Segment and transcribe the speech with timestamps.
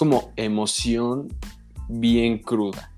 [0.00, 1.28] como emoción
[1.90, 2.90] bien cruda.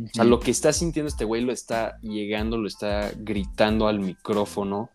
[0.00, 3.98] O sea, lo que está sintiendo este güey lo está llegando, lo está gritando al
[3.98, 4.88] micrófono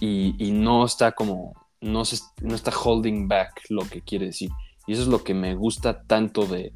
[0.00, 4.48] y, y no está como, no, se, no está holding back lo que quiere decir.
[4.86, 6.72] Y eso es lo que me gusta tanto de,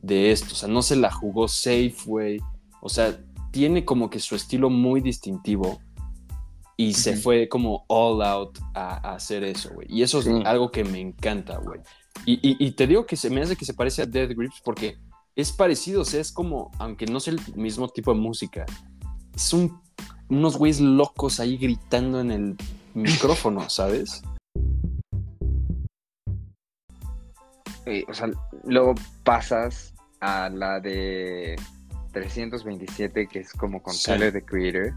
[0.00, 0.52] de esto.
[0.52, 2.38] O sea, no se la jugó safe, güey.
[2.82, 3.18] O sea,
[3.50, 5.80] tiene como que su estilo muy distintivo
[6.76, 9.88] y se fue como all out a, hacer eso, güey.
[9.90, 11.80] Y eso es algo que me encanta, güey.
[12.26, 14.96] Y, y, te digo que se me hace que se parece a Dead Grips porque
[15.36, 18.64] es parecido, o sea, es como, aunque no sea el mismo tipo de música,
[19.36, 19.80] son
[20.28, 22.56] unos güeyes locos ahí gritando en el
[22.94, 24.22] micrófono, ¿sabes?
[28.08, 28.30] o sea,
[28.64, 28.94] luego
[29.24, 31.56] pasas a la de
[32.12, 34.94] 327, que es como con Tyler, the Creator.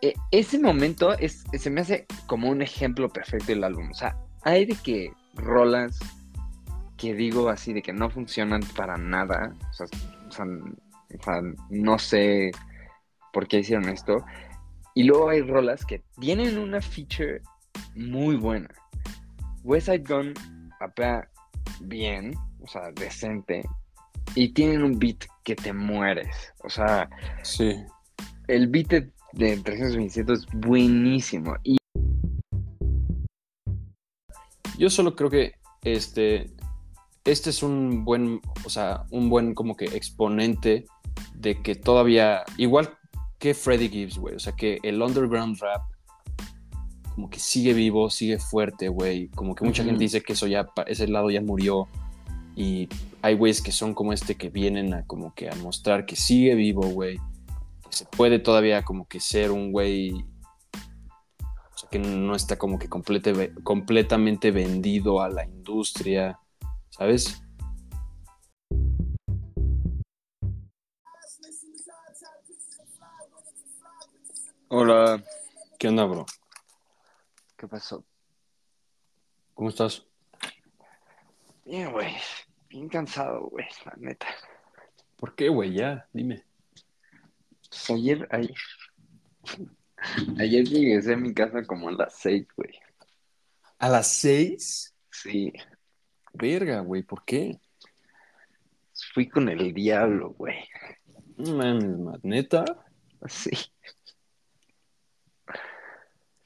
[0.00, 3.90] E, ese momento es, se me hace como un ejemplo perfecto del álbum.
[3.90, 5.98] O sea, hay de que rolas
[6.96, 9.54] que digo así de que no funcionan para nada.
[9.70, 10.46] O sea,
[11.70, 12.50] no sé
[13.32, 14.24] por qué hicieron esto.
[14.94, 17.42] Y luego hay rolas que tienen una feature
[17.96, 18.68] muy buena.
[19.64, 20.34] West Side Gun
[20.78, 21.28] rapea
[21.80, 23.62] bien, o sea, decente.
[24.34, 26.52] Y tienen un beat que te mueres.
[26.62, 27.08] O sea,
[27.42, 27.74] sí.
[28.48, 28.88] el beat
[29.32, 31.56] de 327 es buenísimo.
[31.64, 31.76] Y...
[34.78, 36.50] Yo solo creo que este
[37.24, 40.86] este es un buen, o sea, un buen como que exponente
[41.34, 42.96] de que todavía, igual
[43.38, 45.82] que Freddie Gibbs, güey, o sea, que el underground rap
[47.14, 50.66] como que sigue vivo, sigue fuerte, güey, como que mucha gente dice que eso ya,
[50.86, 51.88] ese lado ya murió
[52.56, 52.88] y
[53.22, 56.54] hay güeyes que son como este que vienen a como que a mostrar que sigue
[56.54, 57.18] vivo, güey,
[57.88, 60.24] que se puede todavía como que ser un güey
[61.94, 66.40] que no está como que completamente vendido a la industria
[66.90, 67.40] ¿sabes?
[74.66, 75.22] Hola.
[75.78, 76.26] ¿Qué onda, bro?
[77.56, 78.04] ¿Qué pasó?
[79.54, 80.04] ¿Cómo estás?
[81.64, 82.12] Bien, güey.
[82.70, 84.26] Bien cansado, güey, la neta.
[85.16, 85.74] ¿Por qué, güey?
[85.74, 86.42] Ya, dime.
[87.68, 88.56] Pues ayer, ayer.
[90.38, 92.70] Ayer llegué a mi casa como a las seis, güey.
[93.78, 94.94] ¿A las seis?
[95.10, 95.52] Sí.
[96.32, 97.60] Verga, güey, ¿por qué?
[99.12, 100.56] Fui con el diablo, güey.
[101.36, 102.64] No mames, ¿neta?
[103.26, 103.50] Sí.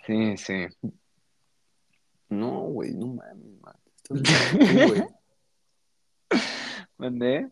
[0.07, 0.67] Sí, sí.
[2.29, 3.77] No, güey, no mames, man.
[4.11, 4.53] Estás
[4.89, 5.03] güey.
[6.97, 7.51] ¿Mandé?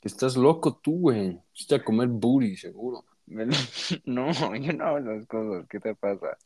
[0.00, 1.40] Que estás loco tú, güey.
[1.52, 3.04] Fuiste a comer booty, seguro.
[4.04, 5.66] No, yo no hago las cosas.
[5.68, 6.36] ¿Qué te pasa?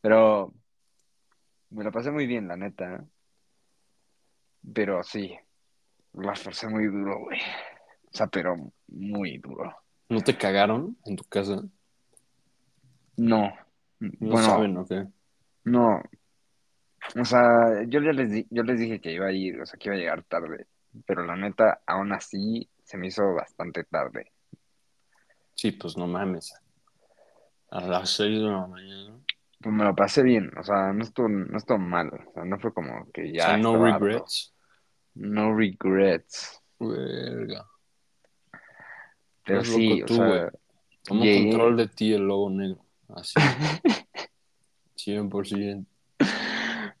[0.00, 0.52] Pero
[1.70, 3.04] me la pasé muy bien, la neta.
[4.72, 5.36] Pero sí,
[6.14, 7.40] la forcé muy duro, güey.
[8.12, 8.56] O sea, pero
[8.88, 9.74] muy duro.
[10.08, 11.62] ¿No te cagaron en tu casa?
[13.16, 13.52] No.
[13.98, 15.06] ¿No saben o qué?
[15.64, 16.02] No.
[17.18, 19.96] O sea, yo les, yo les dije que iba a ir, o sea, que iba
[19.96, 20.66] a llegar tarde.
[21.06, 24.32] Pero la neta, aún así, se me hizo bastante tarde.
[25.56, 26.54] Sí, pues no mames.
[27.70, 29.18] A las seis de la mañana.
[29.60, 32.08] Pues me lo pasé bien, o sea, no estuvo, no estuvo mal.
[32.08, 33.42] O sea, no fue como que ya.
[33.42, 34.54] O sea, no regrets.
[35.14, 36.62] No regrets.
[36.78, 37.66] Verga.
[39.44, 40.52] Pero sí, o sea.
[41.08, 42.84] Control de ti el lobo negro.
[43.08, 43.34] Así.
[44.96, 45.86] 100%.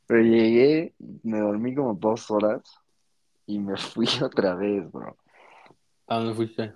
[0.06, 0.94] Pero llegué,
[1.24, 2.62] me dormí como dos horas
[3.46, 5.16] y me fui otra vez, bro.
[6.06, 6.72] ¿A dónde fuiste?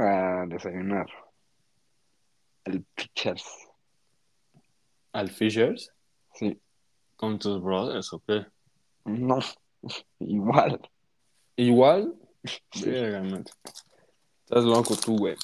[0.00, 1.06] A desayunar.
[2.64, 3.68] El Fishers.
[5.12, 5.92] ¿Al Fishers?
[6.32, 6.58] Sí.
[7.16, 8.46] ¿Con tus brothers o qué?
[9.04, 9.40] No,
[10.18, 10.80] Igual.
[11.56, 12.14] ¿Igual?
[12.42, 12.94] Estás
[14.64, 15.36] loco tú, güey.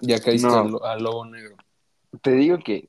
[0.00, 0.78] Ya caíste no.
[0.82, 1.56] al, lobo negro.
[2.22, 2.88] Te digo que,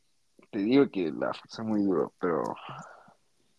[0.51, 2.43] te digo que la fue muy duro, pero.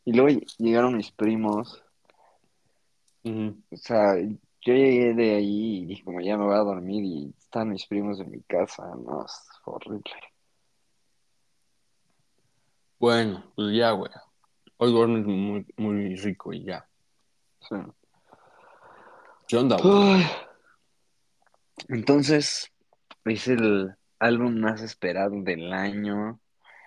[0.04, 1.82] Y luego llegaron mis primos.
[3.25, 4.14] O sea,
[4.66, 7.86] yo llegué de ahí y dije, como ya me voy a dormir y están mis
[7.86, 8.82] primos en mi casa.
[8.96, 9.32] No, es
[9.64, 10.10] horrible.
[12.98, 14.10] Bueno, pues ya, güey.
[14.78, 16.84] Hoy duermes muy, muy rico y ya.
[17.60, 17.76] Sí.
[19.46, 19.76] ¿Qué onda,
[21.88, 22.72] Entonces,
[23.24, 26.40] es el álbum más esperado del año.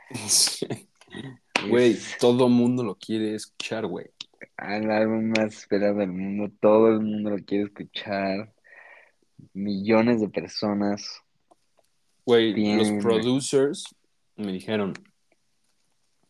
[1.68, 4.10] Güey, todo el mundo lo quiere escuchar, güey.
[4.58, 8.54] El álbum más esperado del mundo, todo el mundo lo quiere escuchar.
[9.54, 11.22] Millones de personas.
[12.26, 13.84] Güey, los producers
[14.36, 14.94] me dijeron,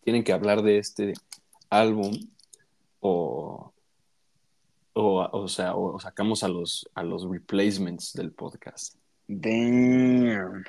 [0.03, 1.13] tienen que hablar de este
[1.69, 2.13] álbum
[2.99, 3.73] o,
[4.93, 8.95] O, o sea, o sacamos a los, a los replacements del podcast.
[9.27, 10.63] Damn.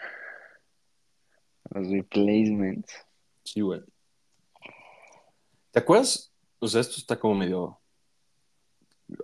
[1.71, 2.93] Los replacements.
[3.45, 3.83] Sí, güey.
[5.73, 6.30] ¿Te acuerdas?
[6.61, 7.81] O sea, esto está como medio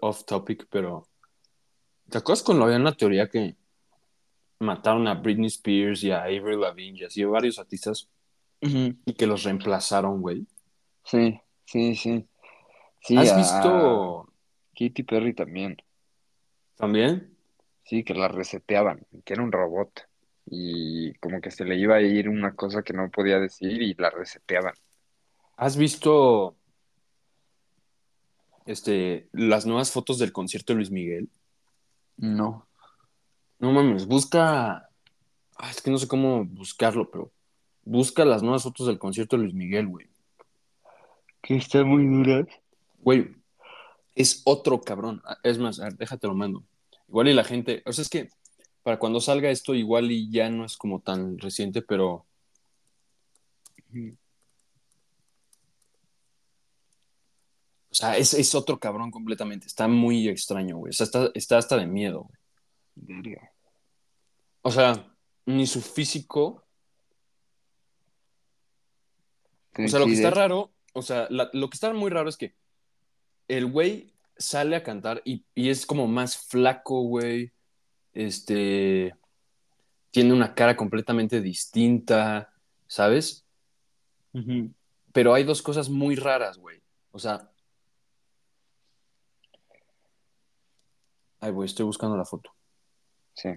[0.01, 1.07] off topic, pero
[2.11, 3.57] ¿te acuerdas cuando había una teoría que
[4.59, 8.09] mataron a Britney Spears y a Avery Lavigne y así a varios artistas
[8.61, 10.47] y que los reemplazaron, güey?
[11.05, 12.27] Sí, sí, sí.
[13.01, 14.33] sí ¿Has a visto
[14.75, 15.77] Katy Perry también.
[16.77, 17.37] también?
[17.85, 20.09] Sí, que la reseteaban, que era un robot.
[20.47, 23.95] Y como que se le iba a ir una cosa que no podía decir y
[23.95, 24.75] la reseteaban.
[25.57, 26.57] ¿Has visto
[28.67, 31.29] este, las nuevas fotos del concierto de Luis Miguel?
[32.17, 32.67] No.
[33.59, 34.89] No mames, busca.
[35.59, 37.33] Ah, es que no sé cómo buscarlo, pero
[37.85, 40.07] busca las nuevas fotos del concierto de Luis Miguel, güey.
[41.41, 42.47] Que están muy duras.
[42.99, 43.35] Güey,
[44.15, 45.23] es otro cabrón.
[45.25, 46.65] Ah, Es más, a ver, déjate lo mando.
[47.09, 47.83] Igual y la gente.
[47.87, 48.29] O sea, es que
[48.83, 52.27] para cuando salga esto, igual y ya no es como tan reciente, pero.
[57.97, 59.67] Sea, es, es otro cabrón completamente.
[59.67, 60.91] Está muy extraño, güey.
[60.91, 62.39] O sea, está, está hasta de miedo, güey.
[64.63, 65.13] O sea,
[65.47, 66.65] ni su físico.
[69.79, 72.37] O sea, lo que está raro, o sea, la- lo que está muy raro es
[72.37, 72.55] que
[73.49, 77.53] el güey sale a cantar y, y es como más flaco, güey.
[78.13, 79.15] Este.
[80.11, 82.53] Tiene una cara completamente distinta,
[82.87, 83.45] ¿sabes?
[85.13, 86.81] Pero hay dos cosas muy raras, güey.
[87.11, 87.51] O sea.
[91.41, 92.51] Ay, güey, estoy buscando la foto.
[93.35, 93.51] Sí.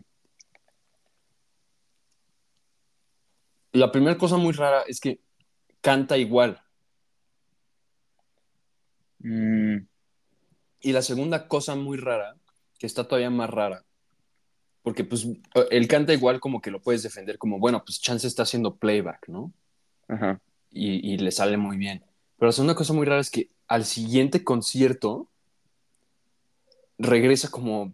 [3.71, 5.19] La primera cosa muy rara es que
[5.81, 6.61] canta igual.
[9.19, 9.77] Mm,
[10.81, 12.35] Y la segunda cosa muy rara,
[12.77, 13.83] que está todavía más rara,
[14.81, 15.27] porque pues
[15.71, 19.27] él canta igual como que lo puedes defender como, bueno, pues Chance está haciendo playback,
[19.27, 19.51] ¿no?
[20.07, 20.39] ajá.
[20.71, 22.03] Y, y le sale muy bien.
[22.37, 25.27] Pero la segunda cosa muy rara es que al siguiente concierto
[26.99, 27.93] regresa como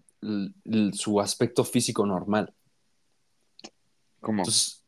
[0.92, 2.54] su aspecto físico normal.
[4.20, 4.40] ¿Cómo?
[4.40, 4.84] Entonces,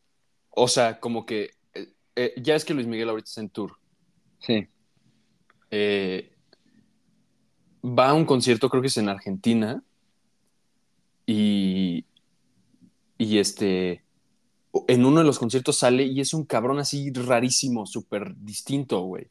[0.49, 3.77] o sea, como que eh, eh, ya es que Luis Miguel ahorita está en tour.
[4.39, 4.67] Sí.
[5.71, 6.33] eh,
[7.83, 9.83] va a un concierto, creo que es en Argentina,
[11.25, 12.05] y,
[13.17, 14.03] y este,
[14.87, 19.27] en uno de los conciertos sale y es un cabrón así rarísimo, súper distinto, güey.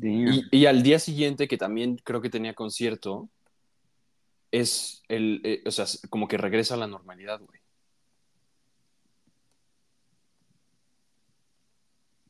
[0.00, 3.28] Y al día siguiente, que también creo que tenía concierto,
[4.52, 7.60] es el, eh, o sea, como que regresa a la normalidad, güey.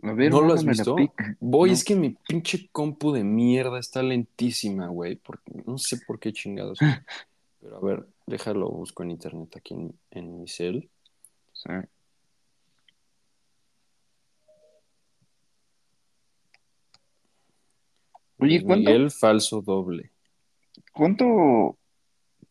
[0.05, 0.97] A ver, ¿No lo has visto?
[1.39, 1.75] Voy, No.
[1.75, 5.15] es que mi pinche compu de mierda está lentísima, güey.
[5.17, 6.79] Porque no sé por qué chingados.
[7.61, 10.91] Pero a ver, déjalo, busco en internet aquí en, en mi cel.
[11.53, 11.69] Sí.
[18.39, 20.11] Oye, ¿cuánto, Miguel falso doble.
[20.93, 21.79] cuánto,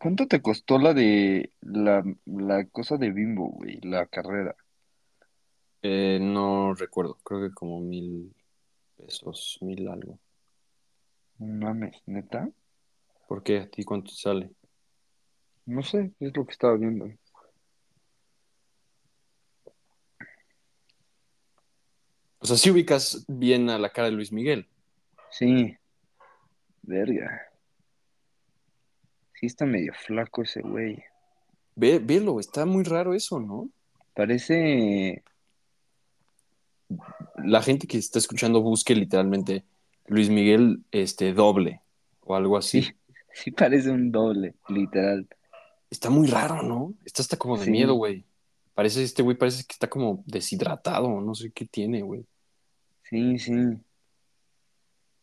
[0.01, 3.79] cuánto te costó la de la, la cosa de Bimbo, güey?
[3.81, 4.55] La carrera.
[5.83, 8.33] Eh, no recuerdo, creo que como mil
[8.97, 10.17] pesos, mil algo.
[11.37, 12.49] No mames, neta.
[13.27, 13.59] ¿Por qué?
[13.59, 14.51] ¿A ti cuánto te sale?
[15.65, 17.07] No sé, es lo que estaba viendo.
[22.39, 24.67] O sea, si ubicas bien a la cara de Luis Miguel.
[25.29, 25.77] Sí.
[26.81, 27.50] Verga.
[29.41, 31.03] Sí está medio flaco ese güey.
[31.75, 33.69] Ve, velo, está muy raro eso, ¿no?
[34.13, 35.23] Parece.
[37.43, 39.63] La gente que está escuchando busque literalmente
[40.05, 41.81] Luis Miguel este, doble
[42.23, 42.83] o algo así.
[42.83, 42.93] Sí,
[43.33, 45.27] sí parece un doble, literal.
[45.89, 46.93] Está muy raro, ¿no?
[47.03, 47.71] Está hasta como de Sí.
[47.71, 48.23] miedo, güey.
[48.75, 52.23] Parece, este güey parece que está como deshidratado, no sé qué tiene, güey.
[53.09, 53.53] Sí, sí.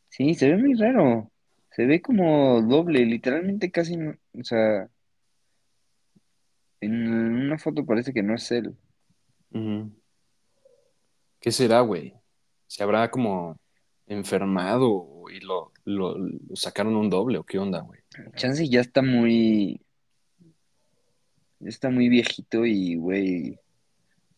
[0.09, 1.31] Sí, se ve muy raro.
[1.79, 4.89] Se ve como doble, literalmente casi, no- o sea,
[6.81, 8.75] en una foto parece que no es él.
[9.53, 9.93] Ujú.
[11.39, 12.15] ¿Qué será, güey?
[12.67, 13.61] ¿Se habrá como
[14.09, 18.01] enfermado y lo, lo- lo sacaron un doble o qué onda, güey?
[18.35, 19.81] Chance ya está muy,
[21.61, 23.57] ya está muy viejito y, güey,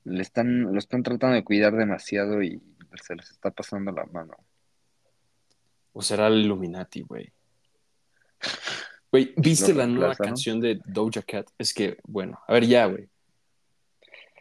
[0.05, 2.61] le están, lo están tratando de cuidar demasiado y
[3.03, 4.35] se les está pasando la mano.
[5.93, 7.33] ¿O será el Illuminati, güey?
[9.11, 11.49] Güey, ¿viste la nueva canción de Doja Cat?
[11.59, 13.09] Es que, bueno, a ver, ya, güey.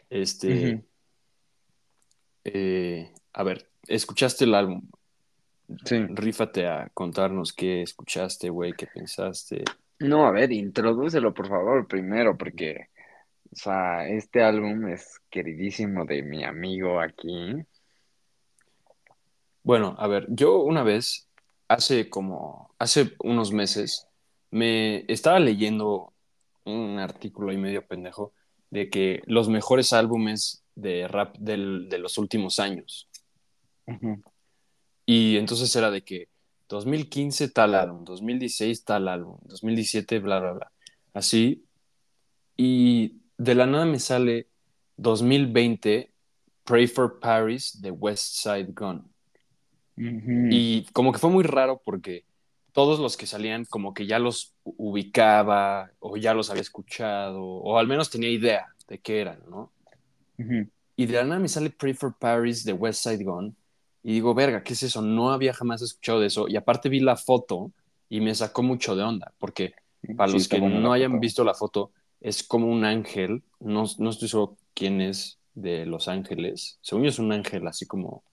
[0.09, 0.83] Este.
[2.43, 4.81] Eh, a ver, ¿escuchaste el álbum?
[5.85, 5.97] Sí.
[6.09, 9.63] rífate a contarnos qué escuchaste, güey, qué pensaste.
[9.99, 12.87] No, a ver, introdúcelo por favor primero, porque,
[13.51, 17.55] o sea, este álbum es queridísimo de mi amigo aquí.
[19.61, 21.28] Bueno, a ver, yo una vez,
[21.69, 24.07] hace como, hace unos meses,
[24.51, 26.11] me estaba leyendo
[26.65, 28.33] un artículo ahí medio pendejo
[28.69, 33.07] de que los mejores álbumes de rap del- de los últimos años.
[33.87, 34.21] Ujú.
[35.05, 36.27] Y entonces era de que
[36.67, 40.71] 2015 tal álbum, 2016 tal álbum, 2017 bla, bla, bla.
[41.13, 41.65] Así.
[42.57, 44.49] Y de la nada me sale
[44.97, 46.11] 2020
[46.63, 49.08] Pray for Paris de West Side Gun.
[50.47, 52.25] Y como que fue muy raro porque
[52.73, 57.77] todos los que salían como que ya los ubicaba o ya los había escuchado o
[57.77, 59.73] al menos tenía idea de qué eran, ¿no?
[60.95, 63.55] Y de la nada me sale Pray for Paris de West Side Gun
[64.03, 65.01] y digo, verga, ¿qué es eso?
[65.01, 67.71] No había jamás escuchado de eso y aparte vi la foto
[68.09, 69.73] y me sacó mucho de onda porque
[70.15, 71.19] para Sí, los que no hayan foto.
[71.19, 76.07] visto la foto es como un ángel, no, no estoy seguro quién es de Los
[76.07, 78.23] Ángeles, según yo es un ángel así como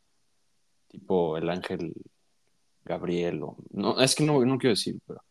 [0.96, 1.92] tipo el ángel
[2.84, 5.22] Gabriel o no, es que no, no quiero decir, pero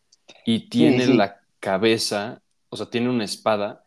[0.45, 1.13] y tiene sí.
[1.13, 3.83] la cabeza, o sea, tiene una espada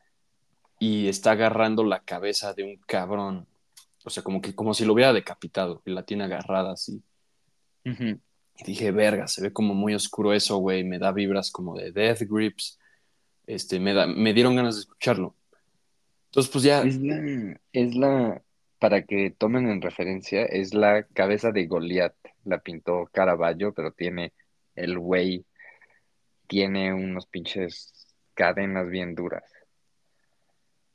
[0.79, 3.47] y está agarrando la cabeza de un cabrón,
[4.05, 7.03] o sea, como que como si lo hubiera decapitado y la tiene agarrada así.
[7.85, 11.91] Y dije, verga, se ve como muy oscuro eso, güey, me da vibras como de
[11.91, 12.79] Death Grips,
[13.47, 15.35] este, me, da, me dieron ganas de escucharlo.
[16.27, 18.43] Entonces, pues ya, Es la, es la,
[18.79, 22.15] para que tomen en referencia, es la cabeza de Goliat.
[22.45, 24.33] La pintó Caravaggio, pero tiene
[24.75, 25.45] el güey,
[26.47, 27.93] tiene unos pinches
[28.35, 29.45] cadenas bien duras.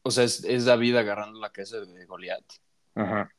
[0.03, 2.43] o sea, es, es David agarrando la cabeza de Goliat.
[2.95, 3.31] Ajá.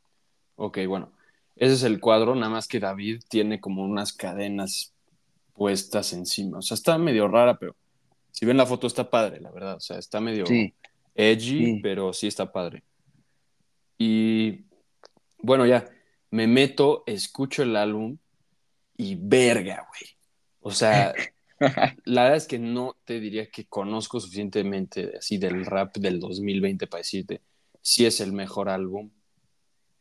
[0.57, 1.13] Ok, bueno,
[1.57, 4.95] ese es el cuadro, nada más que David tiene como unas cadenas
[5.55, 6.59] puestas encima.
[6.59, 7.75] O sea, está medio rara, pero
[8.31, 9.77] si ven la foto está padre, la verdad.
[9.77, 10.75] O sea, está medio Sí,
[11.15, 11.81] edgy, Sí.
[11.83, 12.83] pero sí está padre.
[13.99, 14.65] Y
[15.39, 15.89] bueno, ya,
[16.31, 18.19] me meto, escucho el álbum
[18.97, 20.11] y verga, güey.
[20.61, 21.13] O sea,
[22.05, 26.87] la verdad es que no te diría que conozco suficientemente así del rap del 2020
[26.87, 27.43] para decirte
[27.83, 29.11] si es el mejor álbum,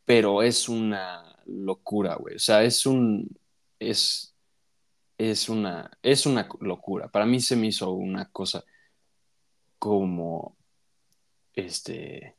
[0.05, 2.35] pero es una locura, güey.
[2.35, 3.29] O sea, es un
[3.79, 4.35] es
[5.17, 7.09] es una es una locura.
[7.09, 8.63] Para mí se me hizo una cosa
[9.79, 10.55] como
[11.53, 12.37] este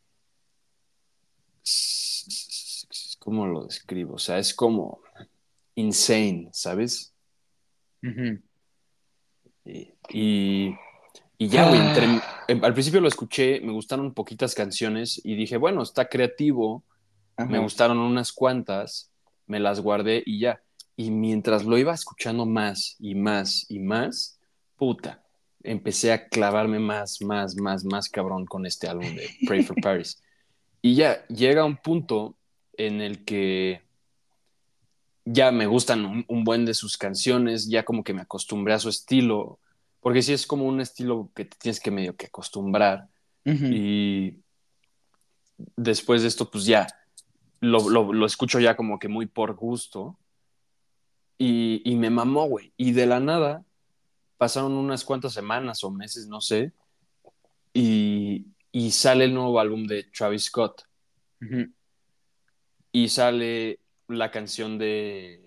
[3.25, 4.15] ¿cómo lo describo?
[4.15, 5.01] O sea, es como
[5.75, 7.13] insane, ¿sabes?
[8.03, 8.39] Ujú.
[9.65, 10.75] Y, y,
[11.39, 12.45] y ya, güey, Ah.
[12.49, 16.85] em- al principio lo escuché, me gustaron poquitas canciones y dije, bueno, está creativo,
[17.39, 17.59] me Ajá.
[17.59, 19.11] gustaron unas cuantas,
[19.47, 20.61] me las guardé y ya.
[20.97, 24.39] Y mientras lo iba escuchando más y más y más,
[24.77, 25.25] puta,
[25.63, 30.23] empecé a clavarme más, más, más, más cabrón con este álbum de Pray for Paris.
[30.83, 32.37] Y ya llega un punto
[32.79, 33.83] en el que
[35.25, 38.79] ya me gustan un, un buen de sus canciones, ya como que me acostumbré a
[38.79, 39.59] su estilo,
[40.01, 43.09] porque sí es como un estilo que te tienes que medio que acostumbrar.
[43.47, 44.39] Y
[45.77, 46.87] después de esto, pues ya
[47.61, 50.19] lo, lo, lo escucho ya como que muy por gusto.
[51.37, 52.73] Y, y me mamó, güey.
[52.77, 53.65] Y de la nada,
[54.37, 56.73] pasaron unas cuantas semanas o meses, no sé,
[57.73, 60.83] y, y sale el nuevo álbum de Travis Scott.
[61.41, 61.73] Ujú.
[62.95, 65.41] Y sale la canción de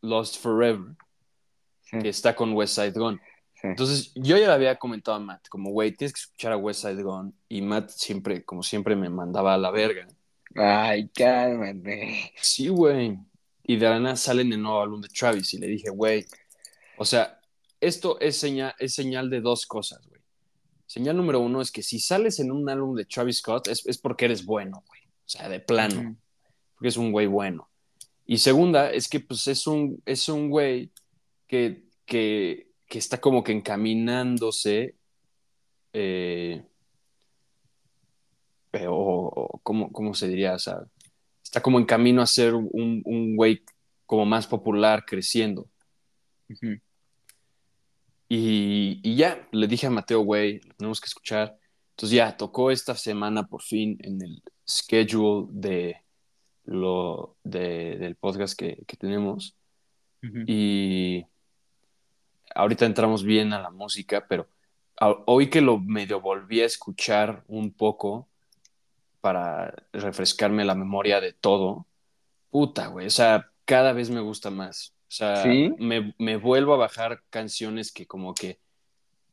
[0.00, 0.94] Lost Forever,
[1.82, 3.20] Sí, que está con West Side Gun.
[3.54, 3.66] sí.
[3.66, 6.82] Entonces, yo ya le había comentado a Matt, como, güey, tienes que escuchar a West
[6.82, 7.34] Side Gun.
[7.48, 10.06] Y Matt siempre, como siempre, me mandaba a la verga.
[10.54, 12.32] Ay, cálmate.
[12.40, 13.18] Sí, güey.
[13.64, 15.52] Y de la nada sale en el nuevo álbum de Travis.
[15.54, 16.24] Y le dije, güey,
[16.96, 17.40] o sea,
[17.80, 20.20] esto es señal, es señal de dos cosas, güey.
[20.86, 23.98] Señal número uno es que si sales en un álbum de Travis Scott es, es
[23.98, 25.00] porque eres bueno, güey.
[25.02, 26.16] O sea, de plano.
[26.76, 27.68] Porque es un güey bueno.
[28.26, 30.90] Y segunda, es que pues es un, es un güey
[31.48, 34.94] que, que, que está como que encaminándose
[35.92, 36.64] eh,
[38.72, 40.54] eh, o, o ¿cómo, cómo se diría?
[40.54, 40.80] O sea,
[41.42, 43.62] está como en camino a ser un, un güey
[44.04, 45.68] como más popular, creciendo.
[48.28, 51.58] Y, y ya, le dije a Mateo, güey, lo tenemos que escuchar.
[51.90, 55.96] Entonces ya, tocó esta semana por fin en el schedule de
[56.66, 59.56] lo, de, del podcast que, que tenemos.
[60.48, 61.24] Y
[62.52, 64.48] ahorita entramos bien a la música, pero
[65.26, 68.28] hoy que lo medio volví a escuchar un poco
[69.20, 71.86] para refrescarme la memoria de todo,
[72.50, 74.94] puta, güey, o sea, cada vez me gusta más.
[75.08, 75.72] O sea, ¿Sí?
[75.78, 78.58] me, me vuelvo a bajar canciones que como que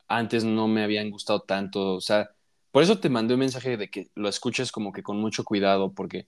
[0.08, 1.96] antes no me habían gustado tanto.
[1.96, 2.32] O sea,
[2.72, 5.94] por eso te mandé un mensaje de que lo escuches como que con mucho cuidado,
[5.94, 6.28] porque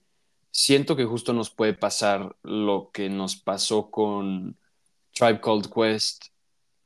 [0.56, 4.56] siento que justo nos puede pasar lo que nos pasó con
[5.12, 6.28] Tribe Called Quest,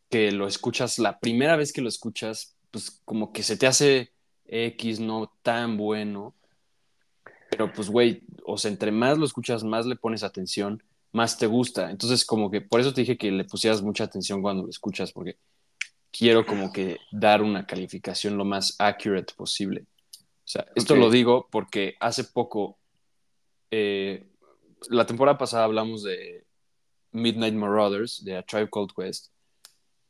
[0.08, 4.12] que lo escuchas, la primera vez que lo escuchas, pues como que se te hace
[4.46, 6.34] X no tan bueno.
[7.48, 11.46] Pero pues, güey, o sea, entre más lo escuchas, más le pones atención, más te
[11.46, 11.92] gusta.
[11.92, 15.12] Entonces, como que por eso te dije que le pusieras mucha atención cuando lo escuchas,
[15.12, 15.38] porque
[16.10, 19.84] quiero como que dar una calificación lo más accurate posible.
[20.18, 21.00] O sea, esto Ok.
[21.00, 22.79] lo digo porque hace poco,
[23.70, 24.26] eh,
[24.88, 26.44] la temporada pasada hablamos de
[27.12, 29.32] Midnight Marauders, de A Tribe Called Quest,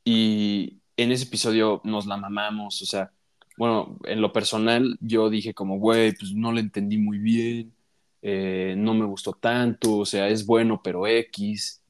[0.04, 3.12] y en ese episodio nos la mamamos, o sea,
[3.56, 7.74] bueno, en lo personal yo dije como, güey, pues no le entendí muy bien,
[8.22, 11.82] eh, no me gustó tanto, o sea, es bueno, pero X.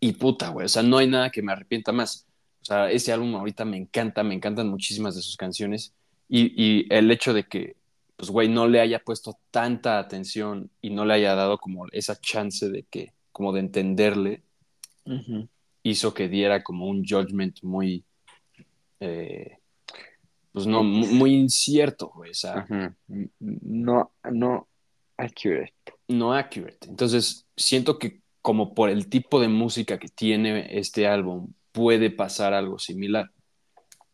[0.00, 2.26] Y puta, güey, o sea, no hay nada que me arrepienta más.
[2.62, 5.94] O sea, ese álbum ahorita me encanta, me encantan muchísimas de sus canciones.
[6.28, 7.76] Y, y el hecho de que,
[8.20, 12.20] pues, güey, no le haya puesto tanta atención y no le haya dado como esa
[12.20, 14.42] chance de que, como de entenderle,
[15.82, 18.04] hizo que diera como un judgment muy,
[19.00, 19.56] eh,
[20.52, 22.66] pues no, mu- muy incierto, güey, o sea.
[23.38, 24.68] No, no
[25.16, 25.72] accurate.
[26.08, 26.88] no accurate.
[26.90, 32.52] Entonces, siento que como por el tipo de música que tiene este álbum, puede pasar
[32.52, 33.30] algo similar.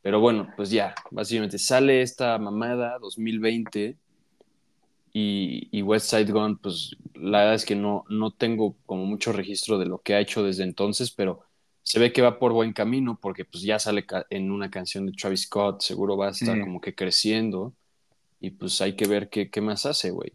[0.06, 3.96] Pero bueno, pues ya, básicamente sale esta mamada 2020
[5.12, 9.32] y, y West Side Gun, pues la verdad es que no, no tengo como mucho
[9.32, 11.40] registro de lo que ha hecho desde entonces, pero
[11.82, 15.12] se ve que va por buen camino porque pues ya sale en una canción de
[15.12, 16.60] Travis Scott, seguro va a estar Sí.
[16.60, 17.74] como que creciendo
[18.38, 20.34] y pues hay que ver qué, qué más hace, güey.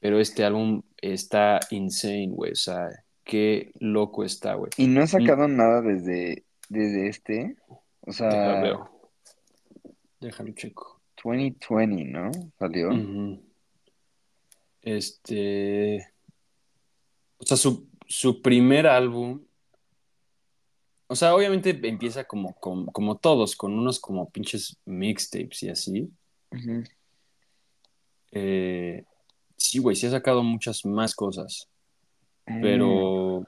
[0.00, 2.90] Pero este álbum está insane, güey, o sea,
[3.24, 4.70] qué loco está, güey.
[4.76, 7.56] Y no he sacado nada desde, desde este.
[8.02, 8.62] O sea,
[10.20, 11.00] Déjalo checo.
[11.22, 12.30] 2020, ¿no?
[12.58, 12.90] Salió.
[14.82, 16.12] Este.
[17.38, 19.44] O sea, su, su primer álbum.
[21.06, 26.10] O sea, obviamente empieza como, como, como todos, con unos como pinches mixtapes y así.
[28.32, 29.04] Eh,
[29.56, 31.68] sí, güey, sí ha sacado muchas más cosas.
[32.46, 32.62] Mm.
[32.62, 33.46] Pero.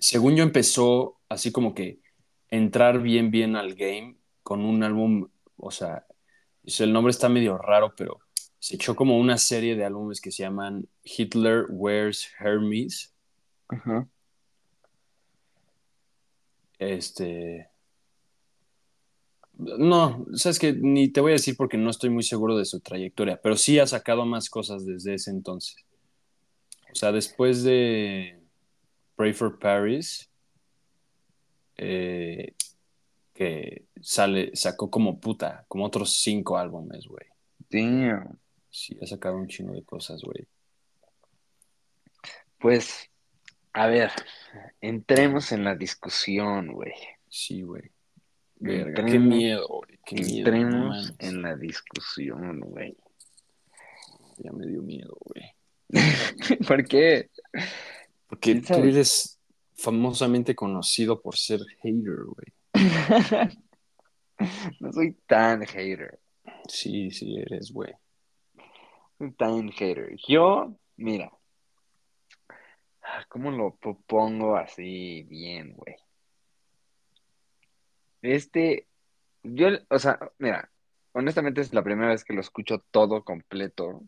[0.00, 1.98] Según yo empezó así como que
[2.50, 5.28] entrar bien, bien al game con un álbum.
[5.58, 6.06] O sea,
[6.64, 8.18] el nombre está medio raro, pero
[8.58, 13.14] se echó como una serie de álbumes que se llaman Hitler Wears Hermes.
[13.68, 14.08] Ajá.
[16.78, 17.68] Este.
[19.52, 22.80] No, sabes que ni te voy a decir porque no estoy muy seguro de su
[22.80, 25.76] trayectoria, pero sí ha sacado más cosas desde ese entonces.
[26.90, 28.40] O sea, después de
[29.14, 30.30] Pray for Paris,
[31.76, 32.54] eh,
[33.38, 37.24] que sale, sacó como puta, como otros cinco álbumes, güey.
[37.70, 38.36] Damn.
[38.68, 40.44] Sí, ha sacado un chingo de cosas, güey.
[42.58, 43.08] Pues,
[43.74, 44.10] a ver,
[44.80, 46.92] entremos en la discusión, güey.
[47.28, 47.92] Sí, güey.
[48.56, 49.98] Verga, Entremos- qué miedo, güey.
[50.04, 50.38] Qué miedo.
[50.38, 52.96] Entremos en la discusión, güey.
[54.38, 55.44] Ya me dio miedo, güey.
[56.66, 57.30] ¿Por qué?
[58.26, 59.38] Porque ¿Quién tú eres
[59.76, 62.57] famosamente conocido por ser hater, güey.
[64.80, 66.20] No soy tan hater.
[66.68, 67.92] Sí, sí eres, güey.
[69.18, 70.16] Soy tan hater.
[70.28, 71.32] Yo, mira.
[73.28, 75.96] ¿Cómo lo po- pongo así bien, güey?
[78.22, 78.86] Este,
[79.42, 80.70] yo, o sea, mira,
[81.12, 84.02] honestamente es la primera vez que lo escucho todo completo.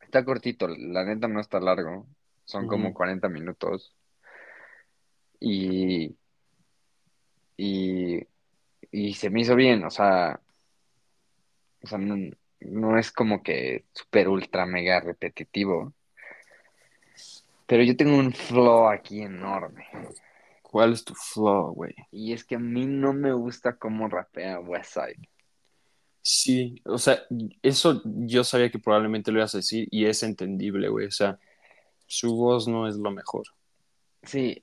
[0.00, 2.06] Está cortito, la neta no está largo.
[2.44, 2.94] Son como Ujú.
[2.96, 3.94] 40 minutos.
[5.40, 6.16] Y,
[8.90, 10.40] y se me hizo bien, o sea,
[11.82, 12.16] o sea, no,
[12.60, 15.92] no es como que super ultra mega repetitivo.
[17.66, 19.86] Pero yo tengo un flow aquí enorme.
[20.62, 21.94] ¿Cuál es tu flow, güey?
[22.10, 25.28] Y es que a mí no me gusta cómo rapea Westside.
[26.20, 27.22] Sí, o sea,
[27.62, 31.06] eso yo sabía que probablemente lo ibas a decir y es entendible, güey.
[31.06, 31.38] O sea,
[32.06, 33.44] su voz no es lo mejor.
[34.22, 34.62] Sí,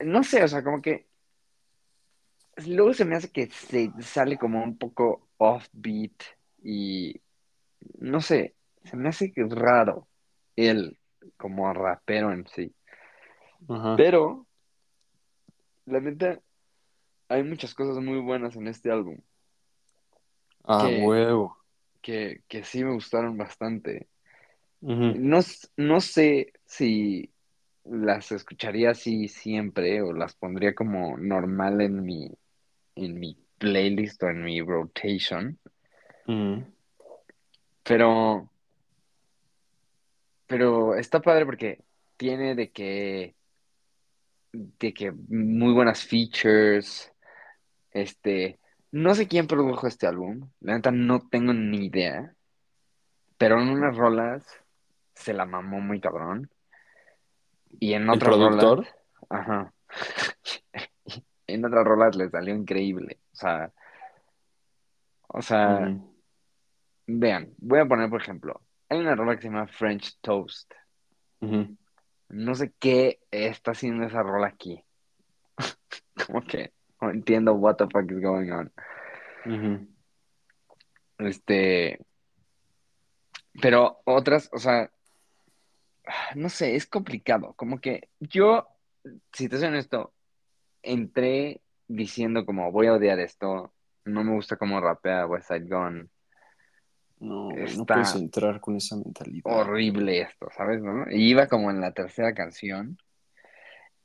[0.00, 1.05] no sé, o sea, como que
[2.66, 6.22] luego se me hace que se sale como un poco offbeat
[6.62, 7.20] y
[7.98, 10.08] no sé, se me hace que es raro
[10.56, 10.98] él
[11.36, 12.74] como rapero en sí.
[13.68, 13.96] Ajá.
[13.96, 14.46] Pero,
[15.86, 16.40] la neta,
[17.28, 19.18] hay muchas cosas muy buenas en este álbum
[20.64, 21.56] Ah, que- huevo.
[22.02, 24.08] que, que sí me gustaron bastante.
[24.80, 25.40] No,
[25.76, 27.30] no sé si,
[27.84, 32.32] las escucharía así siempre o las pondría como normal en mi,
[32.96, 35.58] en mi playlist o en mi rotation.
[36.26, 36.64] Ujú.
[37.84, 38.50] Pero,
[40.46, 41.80] pero está padre porque
[42.16, 43.36] tiene de que,
[44.52, 47.12] de que muy buenas features.
[47.92, 48.58] Este,
[48.90, 52.34] no sé quién produjo este álbum, la neta no tengo ni idea,
[53.38, 54.44] pero en unas rolas
[55.14, 56.50] se la mamó muy cabrón.
[57.78, 58.86] Y en ¿El otras rolas, productor?
[59.28, 59.72] ajá,
[61.46, 63.18] en otras rolas le salió increíble.
[63.32, 63.72] O sea,
[65.28, 65.96] o sea,
[67.06, 70.72] vean, voy a poner por ejemplo, hay una rola que se llama French Toast.
[72.28, 74.82] No sé qué está haciendo esa rola aquí.
[76.26, 78.72] Como que no entiendo what the fuck is going on.
[81.18, 81.98] Este,
[83.60, 84.90] pero otras, o sea,
[86.34, 87.54] no sé, es complicado.
[87.54, 88.66] Como que yo,
[89.32, 90.12] si te soy honesto,
[90.86, 93.72] entré diciendo como voy a odiar esto,
[94.04, 96.10] no me gusta cómo rapea West Side Gun,
[97.18, 99.42] No, güey, no puedes entrar con esa mentalidad.
[99.46, 100.82] horrible esto, ¿sabes?
[100.82, 101.10] ¿no?
[101.10, 102.98] Y iba como en la tercera canción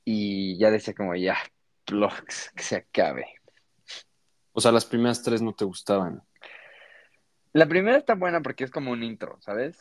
[0.06, 1.38] y ya decía como ya,
[1.86, 3.26] plugs, que se acabe.
[4.54, 6.22] O sea, las primeras tres no te gustaban.
[7.54, 9.78] La primera está buena porque es como un intro, ¿sabes?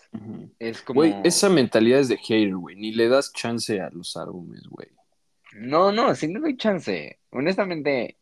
[0.59, 1.25] Es Güey, como...
[1.25, 2.77] esa mentalidad es de hater, güey.
[2.77, 4.89] Ni le das chance a los álbumes, güey.
[5.55, 7.19] No, no, sí le doy chance.
[7.31, 8.17] Honestamente,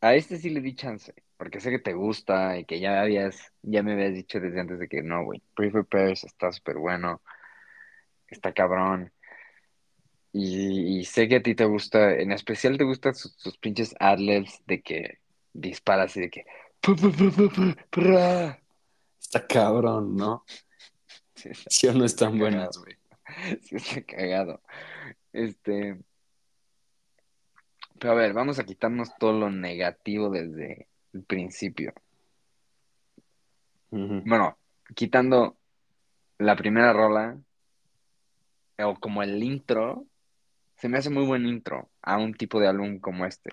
[0.00, 3.52] a este sí le di chance, porque sé que te gusta y que ya habías,
[3.62, 5.42] ya me habías dicho desde antes de que no, güey.
[5.54, 7.22] Prefer Pairs está súper bueno,
[8.28, 9.12] está cabrón.
[10.32, 13.94] Y, y sé que a ti te gusta, en especial te gustan sus, sus pinches
[14.00, 15.18] adlibs de que
[15.52, 16.46] disparas y de que...
[19.20, 20.44] Está cabrón, ¿no?
[21.34, 22.96] Sí, está, Sí o no están buenas, güey.
[23.62, 24.60] Sí está cagado.
[25.32, 25.98] Este,
[27.98, 31.92] pero a ver, vamos a quitarnos todo lo negativo desde el principio.
[33.90, 34.56] Bueno,
[34.94, 35.56] quitando
[36.38, 37.38] la primera rola,
[38.78, 40.06] o como el intro,
[40.76, 43.50] se me hace muy buen intro a un tipo de álbum como este.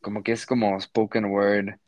[0.00, 1.78] Como que es como spoken word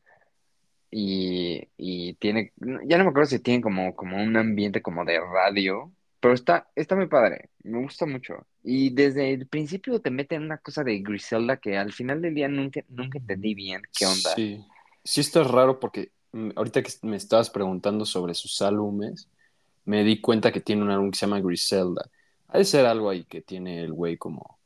[0.91, 2.53] y, y tiene,
[2.85, 6.71] ya no me acuerdo si tiene como, como un ambiente como de radio, pero está,
[6.77, 8.47] está muy padre, me gusta mucho.
[8.63, 12.49] Y desde el principio te meten una cosa de Griselda que al final del día
[12.49, 14.35] nunca, nunca entendí bien qué onda.
[14.35, 14.65] Sí.
[15.03, 19.29] Sí está raro porque mm, ahorita que me estabas preguntando sobre sus álbumes,
[19.85, 22.09] me di cuenta que tiene un álbum que se llama Griselda.
[22.49, 24.59] Ha de ser algo ahí que tiene el güey como...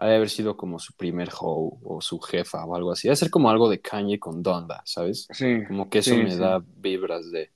[0.00, 3.08] Ha de haber sido como su primer hoe o su jefa o algo así.
[3.08, 5.26] Ha de ser como algo de Kanye con Donda, ¿sabes?
[5.32, 6.38] Sí, Como que eso sí, me sí.
[6.38, 7.50] da vibras de...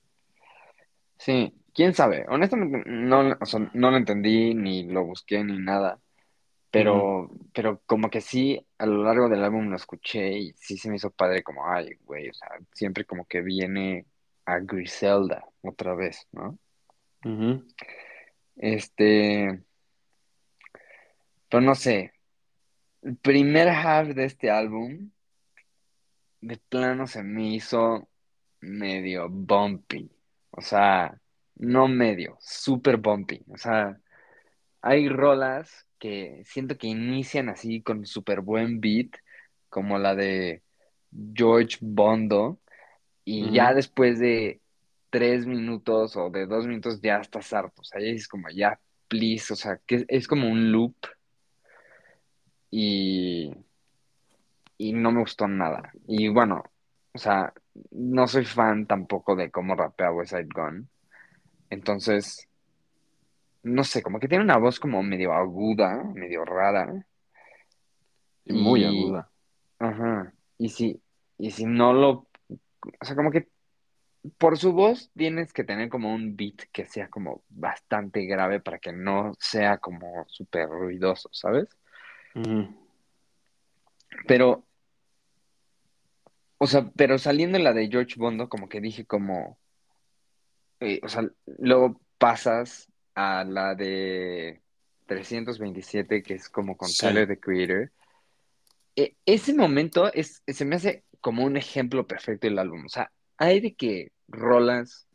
[1.17, 2.25] Sí, quién sabe.
[2.27, 5.99] Honestamente, no, o sea, no lo entendí, ni lo busqué, ni nada.
[6.71, 10.89] Pero, pero como que sí, a lo largo del álbum lo escuché y sí se
[10.89, 14.07] me hizo padre, como, ay, güey, o sea, siempre como que viene
[14.45, 16.57] a Griselda otra vez, ¿no?
[18.55, 19.63] Este,
[21.47, 22.13] pero no sé,
[23.03, 25.11] el primer half de este álbum,
[26.41, 28.09] de plano se me hizo
[28.61, 30.09] medio bumpy.
[30.49, 31.19] O sea,
[31.55, 33.43] no medio, super bumpy.
[33.49, 33.99] O sea,
[34.81, 39.09] Hay rolas que siento que inician así con súper buen beat,
[39.69, 40.63] como la de
[41.35, 42.61] George Bondo,
[43.25, 44.61] y ya después de
[45.09, 47.81] tres minutos o de dos minutos ya estás harto.
[47.81, 50.95] O sea, ya es como ya, please, o sea, que es, es como un loop
[52.71, 53.53] y,
[54.77, 55.91] y no me gustó nada.
[56.07, 56.63] Y bueno,
[57.13, 57.53] o sea,
[57.91, 60.89] no soy fan tampoco de cómo rapea West Side Gun.
[61.73, 62.47] Entonces,
[63.63, 67.05] no sé, como que tiene una voz como medio aguda, medio rara.
[68.45, 69.29] Y muy Y, aguda.
[69.79, 71.01] ajá, y si,
[71.37, 72.09] y si no lo,
[72.49, 73.47] o sea, como que
[74.37, 78.79] por su voz tienes que tener como un beat que sea como bastante grave para
[78.79, 81.67] que no sea como súper ruidoso, ¿sabes?
[84.27, 84.65] Pero,
[86.57, 89.57] o sea, pero saliendo la de George Bondo, como que dije como,
[90.83, 91.27] eh, o sea,
[91.59, 94.61] luego pasas a la de
[95.07, 97.33] 327, que es como con Tyler, Sí.
[97.35, 97.91] the Creator.
[98.95, 102.85] E- ese momento es, se me hace como un ejemplo perfecto del álbum.
[102.85, 105.07] O sea, hay de que rolas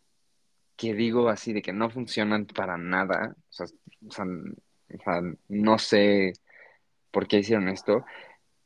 [0.77, 3.35] que digo así de que no funcionan para nada.
[3.37, 3.67] O sea,
[4.07, 6.33] o sea, o sea, no sé
[7.11, 8.05] por qué hicieron esto.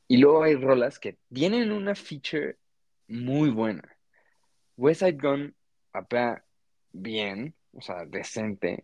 [0.09, 2.57] Y luego hay rolas que tienen una feature
[3.09, 3.83] muy buena.
[4.77, 5.55] West Side Gun
[5.93, 6.45] rapea
[6.93, 8.83] bien, o sea, decente.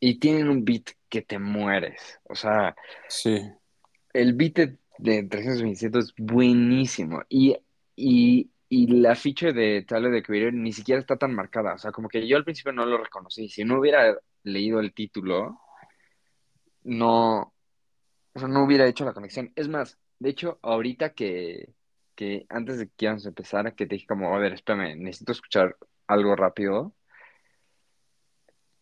[0.00, 2.20] y tienen un beat que te mueres.
[2.24, 2.76] O sea,
[3.08, 3.40] Sí.
[4.12, 7.22] el beat de, de 327 es buenísimo.
[7.28, 7.56] Y,
[7.96, 11.74] y, y la feature de Tyler the Creator ni siquiera está tan marcada.
[11.74, 13.48] O sea, como que yo al principio no lo reconocí.
[13.48, 15.58] Si no hubiera leído el título,
[16.82, 17.54] no,
[18.34, 19.52] o sea, no hubiera hecho la conexión.
[19.56, 21.72] Es más, de hecho, ahorita que,
[22.14, 25.32] que antes de que íbamos a empezar, que te dije como, a ver, espérame, necesito
[25.32, 25.76] escuchar
[26.06, 26.94] algo rápido.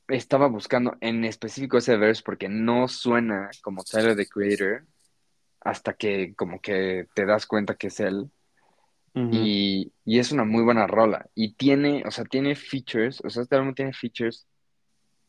[0.09, 4.85] Estaba buscando en específico ese verse porque no suena como Tyler the Creator
[5.61, 8.31] hasta que como que te das cuenta que es él.
[9.15, 11.29] Y, y es una muy buena rola.
[11.35, 14.47] Y tiene, o sea, tiene features, o sea, este álbum tiene features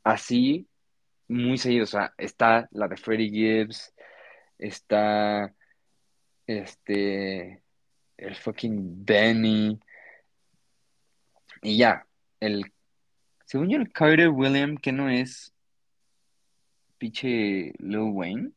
[0.05, 0.67] así
[1.27, 1.93] muy seguidos.
[1.93, 3.93] O sea, está la de Freddie Gibbs,
[4.57, 5.53] está
[6.47, 7.61] este,
[8.17, 9.79] el fucking Benny.
[11.61, 12.05] Y ya,
[12.39, 12.72] el,
[13.45, 15.53] según yo, el Carter William, que no es
[16.97, 18.51] pinche Lil Wayne.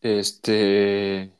[0.00, 1.32] Este.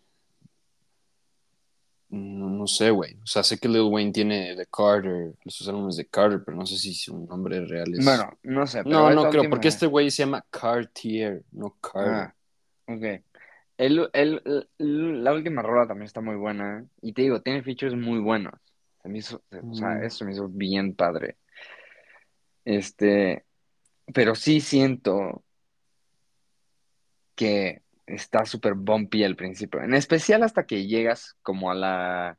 [2.08, 3.14] No, no sé, güey.
[3.22, 6.64] O sea, sé que Lil Wayne tiene The Carter, sus álbumes de Carter, pero no
[6.64, 8.04] sé si su nombre real es.
[8.04, 12.12] Bueno, no sé, pero no, no creo, porque este güey se llama Cartier, no Carter.
[12.12, 12.34] Ah,
[12.86, 13.22] ok.
[13.78, 14.42] El, el-
[14.78, 16.86] el- la última rola también está muy buena.
[17.02, 18.54] Y te digo, tiene features muy buenos.
[19.06, 20.02] Se me hizo, o sea, Mm.
[20.04, 21.36] eso me hizo bien padre.
[22.64, 23.44] Este,
[24.12, 25.44] pero sí siento
[27.36, 29.80] que está súper bumpy al principio.
[29.82, 32.38] En especial hasta que llegas como a la,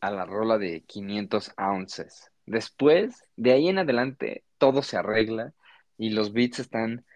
[0.00, 2.30] a la rola de 500 ounces.
[2.44, 5.54] Después, de ahí en adelante, todo se arregla
[5.96, 7.06] y los beats están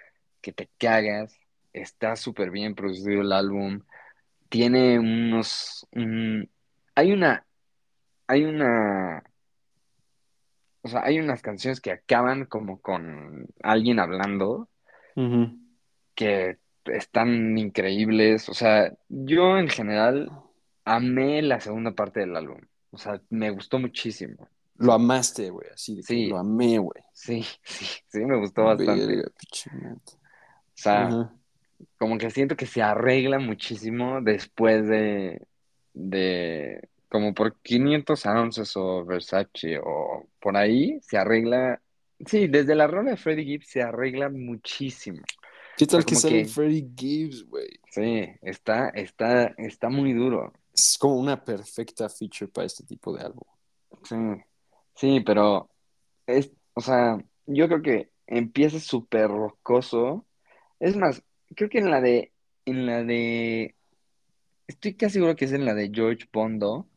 [0.41, 1.37] que te cagas.
[1.75, 3.83] Está súper bien producido el álbum.
[4.49, 5.87] Tiene unos...
[5.93, 6.49] un-
[6.95, 7.45] hay una...
[8.29, 9.25] Hay una...
[10.83, 14.69] O sea, hay unas canciones que acaban como con alguien hablando
[16.15, 18.49] que están increíbles.
[18.49, 20.31] O sea, yo en general
[20.85, 22.61] amé la segunda parte del álbum.
[22.91, 24.49] O sea, me gustó muchísimo.
[24.77, 26.27] Lo amaste, güey, así de que Sí.
[26.29, 27.03] lo amé, güey.
[27.13, 29.05] Sí, sí, sí, me gustó bastante.
[29.07, 29.29] Verga.
[29.29, 30.01] O
[30.75, 31.33] sea,
[31.99, 35.43] como que siento que se arregla muchísimo después de,
[35.93, 41.81] de como por 500 ounces o Versace o por ahí, se arregla.
[42.27, 45.23] Sí, desde la rola de Freddie Gibbs se arregla muchísimo.
[45.77, 47.69] ¿Qué tal que sale que- Freddie Gibbs, güey?
[47.91, 50.53] Sí, está, está, está muy duro.
[50.75, 53.45] Es como una perfecta feature para este tipo de álbum.
[54.03, 54.17] Sí,
[54.97, 55.71] sí, pero
[56.27, 60.27] es, o sea, yo creo que empieza súper rocoso.
[60.81, 61.23] Es más,
[61.55, 62.33] creo que en la de,
[62.65, 63.77] en la de,
[64.67, 66.88] estoy casi seguro que es en la de George Bondo.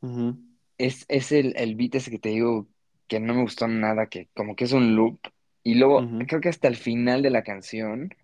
[0.00, 0.38] Ujú.
[0.78, 2.66] Es, es el, el beat ese que te digo
[3.06, 5.20] que no me gustó nada, que como que es un loop.
[5.62, 6.18] Y luego, Ujú.
[6.26, 8.14] creo que hasta el final de la canción,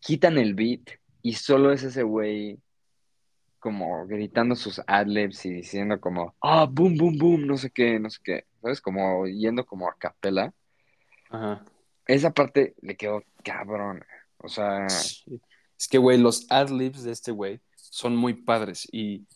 [0.00, 0.80] quitan el beat
[1.22, 2.58] y solo es ese güey
[3.58, 8.08] como gritando sus adlibs y diciendo como, ah, boom, boom, boom, no sé qué, no
[8.08, 8.44] sé qué.
[8.62, 8.80] ¿Sabes?
[8.80, 10.52] Como yendo como a capela.
[11.28, 11.64] Ajá.
[12.06, 14.02] Esa parte le quedó cabrón.
[14.38, 15.40] O sea, Sí.
[15.78, 18.86] Es que, güey, los adlibs de este güey son muy padres.
[18.92, 19.26] Y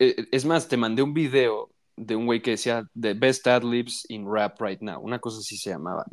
[0.00, 4.24] es más, te mandé un video de un güey que decía The Best Adlibs in
[4.26, 5.00] Rap Right Now.
[5.00, 6.06] Una cosa así se llamaba.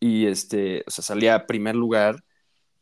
[0.00, 2.16] Y este, o sea, salía primer lugar,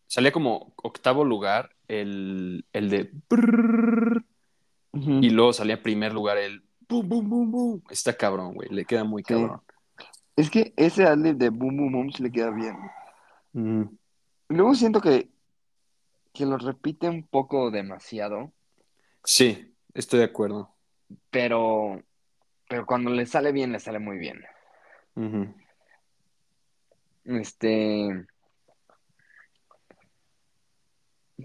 [0.06, 3.10] salía como octavo lugar el, el de
[4.94, 7.82] y luego salía primer lugar el boom, boom, boom, boom.
[7.90, 9.34] Está cabrón, güey, le queda muy Sí.
[9.34, 9.60] cabrón.
[10.36, 12.76] Es que ese adlib de boom, boom, boom sí le queda bien.
[13.54, 13.98] Ujú.
[14.48, 15.30] Luego siento que,
[16.32, 18.52] que lo repite un poco demasiado,
[19.24, 20.74] Sí, estoy de acuerdo.
[21.30, 22.02] pero,
[22.68, 24.42] pero cuando le sale bien, le sale muy bien.
[27.24, 28.26] Este,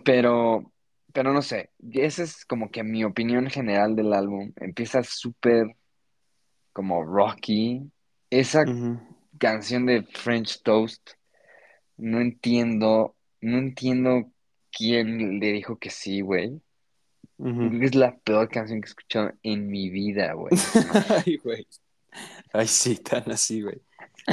[0.03, 0.71] pero,
[1.13, 4.53] pero no sé, esa es como que mi opinión general del álbum.
[4.55, 5.75] Empieza súper
[6.73, 7.91] como rocky.
[8.29, 8.65] Esa
[9.39, 11.11] canción de French Toast,
[11.97, 14.31] no entiendo, no entiendo
[14.71, 16.61] quién le dijo que sí, güey.
[17.37, 20.51] Creo que es la peor canción que he escuchado en mi vida, güey.
[21.25, 21.67] Ay, güey.
[22.51, 23.79] Ay, sí, tan así, güey.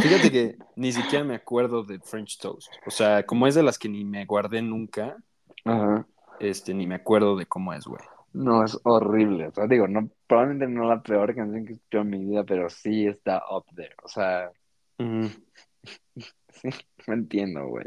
[0.00, 2.72] Fíjate que ni siquiera me acuerdo de French Toast.
[2.86, 5.16] O sea, como es de las que ni me guardé nunca,
[5.64, 6.06] Ajá.
[6.40, 8.02] este, ni me acuerdo de cómo es, güey.
[8.32, 9.48] No, es horrible.
[9.48, 12.42] O sea, digo, no, probablemente no la peor canción que he escuchado en mi vida,
[12.44, 13.94] pero sí está up there.
[14.02, 14.50] O sea,
[14.98, 16.70] sí,
[17.06, 17.86] no entiendo, güey.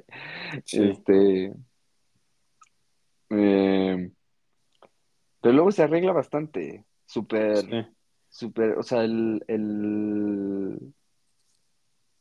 [0.63, 0.89] Sí.
[0.89, 1.53] Este.
[3.31, 4.11] eh,
[5.47, 6.83] pero luego se arregla bastante.
[7.05, 7.87] Súper, Sí.
[8.27, 8.71] súper.
[8.77, 10.93] O sea, el, el,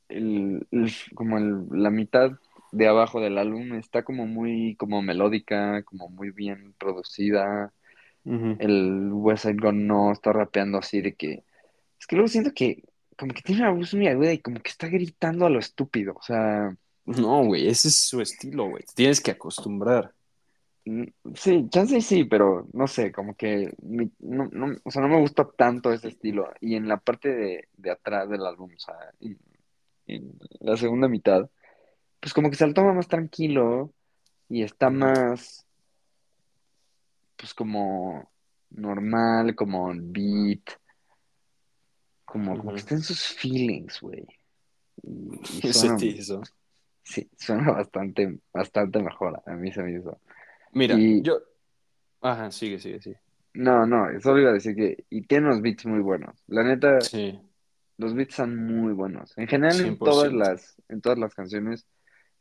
[0.09, 2.31] el, el, como el, la mitad
[2.71, 7.73] de abajo del álbum está como muy como melódica, como muy bien producida.
[8.25, 11.43] El West Side Gun no está rapeando así de que...
[11.99, 12.85] Es que luego siento que
[13.19, 16.13] como que tiene una voz muy aguda y como que está gritando a lo estúpido.
[16.15, 16.77] O sea...
[17.07, 18.85] No, güey, ese es su estilo, güey.
[18.95, 20.13] tienes que acostumbrar.
[20.87, 25.21] Mm, sí, chance sí, pero no sé, como que no, no, o sea, no me
[25.21, 26.49] gusta tanto ese estilo.
[26.61, 28.95] Y en la parte de, de atrás del álbum, o sea,
[30.07, 31.51] en la segunda mitad,
[32.21, 33.93] pues como que se lo toma más tranquilo
[34.49, 35.67] y está más,
[37.37, 38.31] pues como
[38.71, 40.71] normal, como beat,
[42.25, 44.25] como, como que está en sus feelings, güey.
[45.03, 45.99] Y, suena,
[47.03, 50.21] Sí, suena bastante, bastante mejor, a mí se me hizo.
[50.77, 51.41] Mira, yo...
[52.21, 53.19] Ajá, sigue, sigue, sigue.
[53.55, 55.07] No, no, solo iba a decir que...
[55.09, 56.37] Y tiene unos beats muy buenos.
[56.49, 57.41] La neta, sí.
[57.97, 59.33] los beats son muy buenos.
[59.39, 61.87] En general, en todas las, en todas las canciones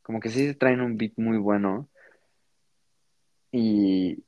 [0.02, 1.89] como que sí se traen un beat muy bueno.
[3.54, 4.21] Y,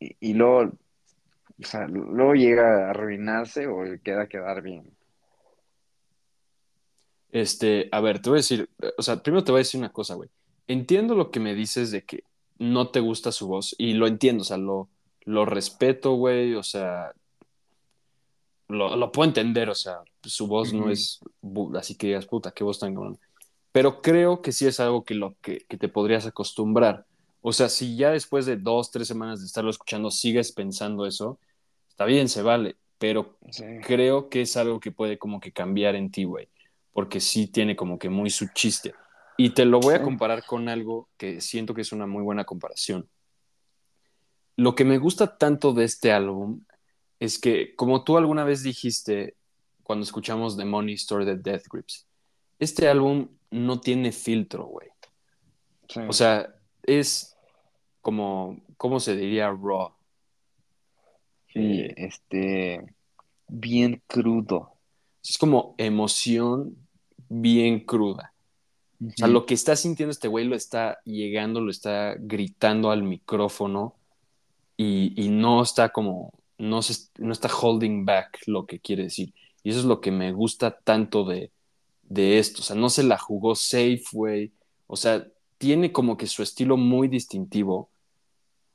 [0.00, 0.72] y, luego,
[1.62, 4.90] o sea, luego llega a arruinarse o queda a quedar bien.
[7.30, 9.92] Este, a ver, te voy a decir, o sea, primero te voy a decir una
[9.92, 10.30] cosa, güey.
[10.66, 12.24] Entiendo lo que me dices de que
[12.58, 14.88] no te gusta su voz y lo entiendo, o sea, lo,
[15.24, 17.12] lo respeto, güey, o sea,
[18.68, 21.20] lo, puedo entender, o sea, su voz no es
[21.74, 22.94] así que digas, puta, qué voz tan
[23.72, 27.06] pero creo que sí es algo que, lo, que, te podrías acostumbrar.
[27.40, 31.38] O sea, si ya después de dos, tres semanas de estarlo escuchando sigues pensando eso,
[31.88, 33.38] está bien, se vale, pero
[33.86, 36.48] creo que es algo que puede como que cambiar en ti, güey,
[36.92, 38.94] porque sí tiene como que muy su chiste.
[39.40, 42.44] Y te lo voy a comparar con algo que siento que es una muy buena
[42.44, 43.08] comparación.
[44.56, 46.64] Lo que me gusta tanto de este álbum
[47.20, 49.36] es que, como tú alguna vez dijiste
[49.84, 52.08] cuando escuchamos The Money Store de Death Grips,
[52.58, 54.88] este álbum no tiene filtro, güey.
[56.08, 57.36] O sea, es
[58.00, 59.94] como, ¿cómo se diría raw?
[61.52, 62.84] Sí, este,
[63.46, 64.72] bien crudo.
[65.22, 66.76] Es como emoción
[67.28, 68.34] bien cruda.
[69.00, 73.04] O sea, lo que está sintiendo este güey lo está llegando, lo está gritando al
[73.04, 73.94] micrófono
[74.76, 76.80] y, no está como, no,
[77.18, 79.32] no está holding back lo que quiere decir.
[79.62, 81.50] Y eso es lo que me gusta tanto de,
[82.02, 82.62] de esto.
[82.62, 84.52] O sea, no se la jugó safe, güey.
[84.86, 85.26] O sea,
[85.58, 87.90] tiene como que su estilo muy distintivo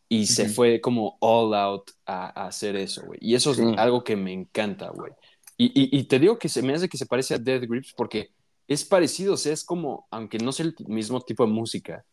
[0.09, 3.17] y se fue como all out a, hacer eso, güey.
[3.21, 5.11] Y eso es algo que me encanta, güey.
[5.57, 8.31] Y, te digo que se me hace que se parece a Dead Grips porque
[8.67, 12.05] es parecido, o sea, es como, aunque no sea el mismo tipo de música,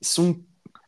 [0.00, 0.18] es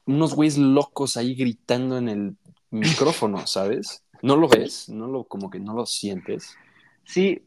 [0.06, 2.36] unos güeyes locos ahí gritando en el
[2.70, 4.04] micrófono, ¿sabes?
[4.22, 4.88] ¿No lo ves?
[4.88, 6.56] ¿No lo, como que no lo sientes?
[7.04, 7.42] Sí,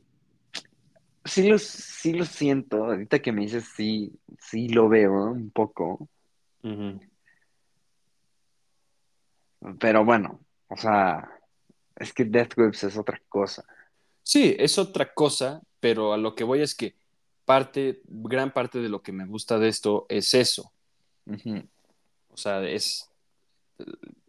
[1.26, 2.86] sí lo, sí lo siento.
[2.86, 6.08] Ahorita que me dices, sí, sí lo veo un poco.
[9.80, 11.30] Pero bueno, o sea,
[11.95, 13.63] es que Death Grips es otra cosa.
[14.24, 16.95] Sí, es otra cosa, pero a lo que voy es que
[17.52, 20.72] parte, gran parte de lo que me gusta de esto es eso.
[22.30, 23.10] O sea, es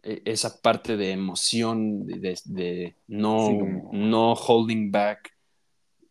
[0.03, 3.49] e, esa parte de emoción, de, no,
[3.93, 5.33] no holding back,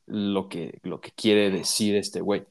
[0.06, 2.46] lo que, lo que quiere decir este güey.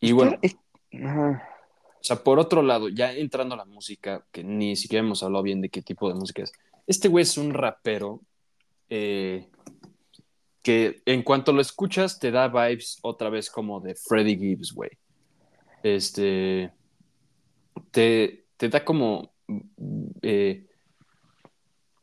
[0.00, 5.04] Y bueno, o sea, por otro lado, ya entrando a la música, que ni siquiera
[5.04, 6.52] hemos hablado bien de qué tipo de música es.
[6.86, 8.22] Este güey es un rapero
[8.88, 9.46] eh,
[10.62, 14.90] que en cuanto lo escuchas te da vibes otra vez como de Freddie Gibbs, güey.
[15.82, 16.72] Este,
[17.90, 19.32] te, te da como...
[20.22, 20.66] Eh,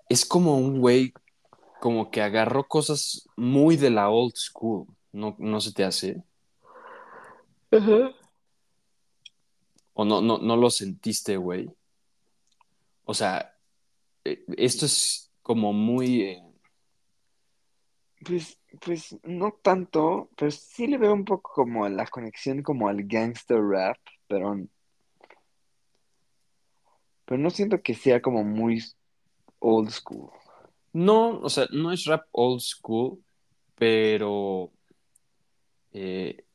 [0.09, 1.13] es como un güey
[1.79, 6.23] como que agarró cosas muy de la old school, ¿no, no se te hace?
[9.93, 11.69] ¿O no, no, no lo sentiste, güey?
[13.03, 13.55] O sea,
[14.23, 16.21] eh, esto es como muy...
[16.21, 16.46] Eh,
[18.25, 23.03] pues, pues no tanto, pero sí le veo un poco como la conexión como al
[23.03, 23.97] gangster rap,
[24.27, 24.67] pero...
[27.25, 28.81] Pero no siento que sea como muy
[29.59, 30.29] old school.
[30.93, 33.19] No, o sea, no es rap old school,
[33.75, 34.71] pero
[35.91, 36.45] eh,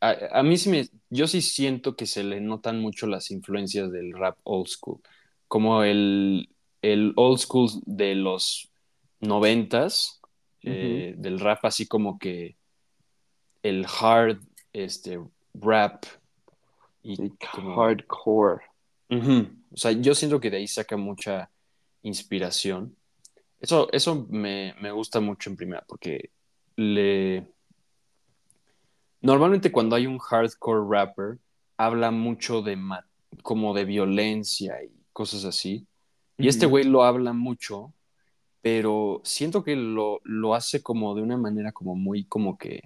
[0.00, 4.12] a, mí sí me, yo sí siento que se le notan mucho las influencias del
[4.12, 5.00] rap old school,
[5.48, 6.48] como el,
[7.16, 8.70] old school de los
[9.20, 10.17] noventas,
[10.62, 12.56] eh, del rap así como que
[13.62, 14.40] el hard
[14.72, 15.20] este,
[15.54, 16.04] rap
[17.02, 18.62] y hardcore.
[19.10, 21.50] O sea, yo siento que de ahí saca mucha
[22.02, 22.94] inspiración.
[23.60, 26.30] Eso, eso me, gusta mucho en primera, porque
[26.76, 27.46] le,
[29.20, 31.38] Normalmente cuando hay un hardcore rapper,
[31.76, 32.78] habla mucho de
[33.42, 35.86] como de violencia y cosas así.
[36.36, 37.92] Y este güey lo habla mucho,
[38.60, 42.82] pero siento que lo, lo hace como de una manera como muy, como que,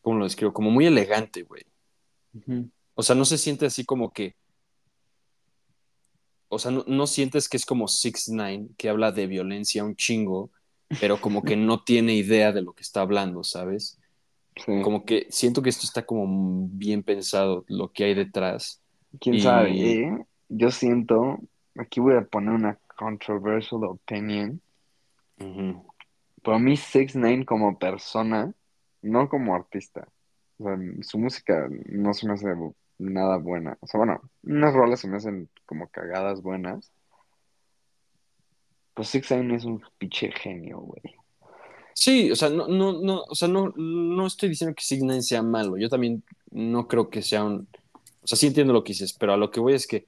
[0.00, 0.52] ¿cómo lo describo?
[0.52, 1.62] Como muy elegante, güey.
[2.94, 4.36] O sea, no se siente así como que,
[6.48, 9.96] o sea, no, no sientes que es como 6 9 que habla de violencia un
[9.96, 10.50] chingo,
[11.00, 13.98] pero como que no tiene idea de lo que está hablando, ¿sabes?
[14.56, 14.82] Sí.
[14.82, 18.82] Como que siento que esto está como bien pensado, lo que hay detrás.
[19.18, 19.70] ¿Quién Y- sabe?
[19.92, 20.26] eh?
[20.54, 21.38] Yo siento,
[21.78, 24.60] aquí voy a poner una controversial opinion.
[25.38, 25.84] Ujú.
[26.42, 28.52] Para mí, 6 9 como persona,
[29.02, 30.08] no como artista.
[30.58, 32.54] O sea, su música no se me hace
[32.98, 33.76] nada buena.
[33.80, 36.92] O sea, bueno, unas rolas se me hacen como cagadas buenas.
[38.94, 41.02] Pues 6 9 es un pinche genio, güey.
[41.94, 45.22] Sí, o sea, no, no, no, o sea, no, no estoy diciendo que 6 9
[45.22, 45.76] sea malo.
[45.76, 47.68] Yo también no creo que sea un.
[48.22, 50.06] O sea, sí entiendo lo que dices, pero a lo que voy es que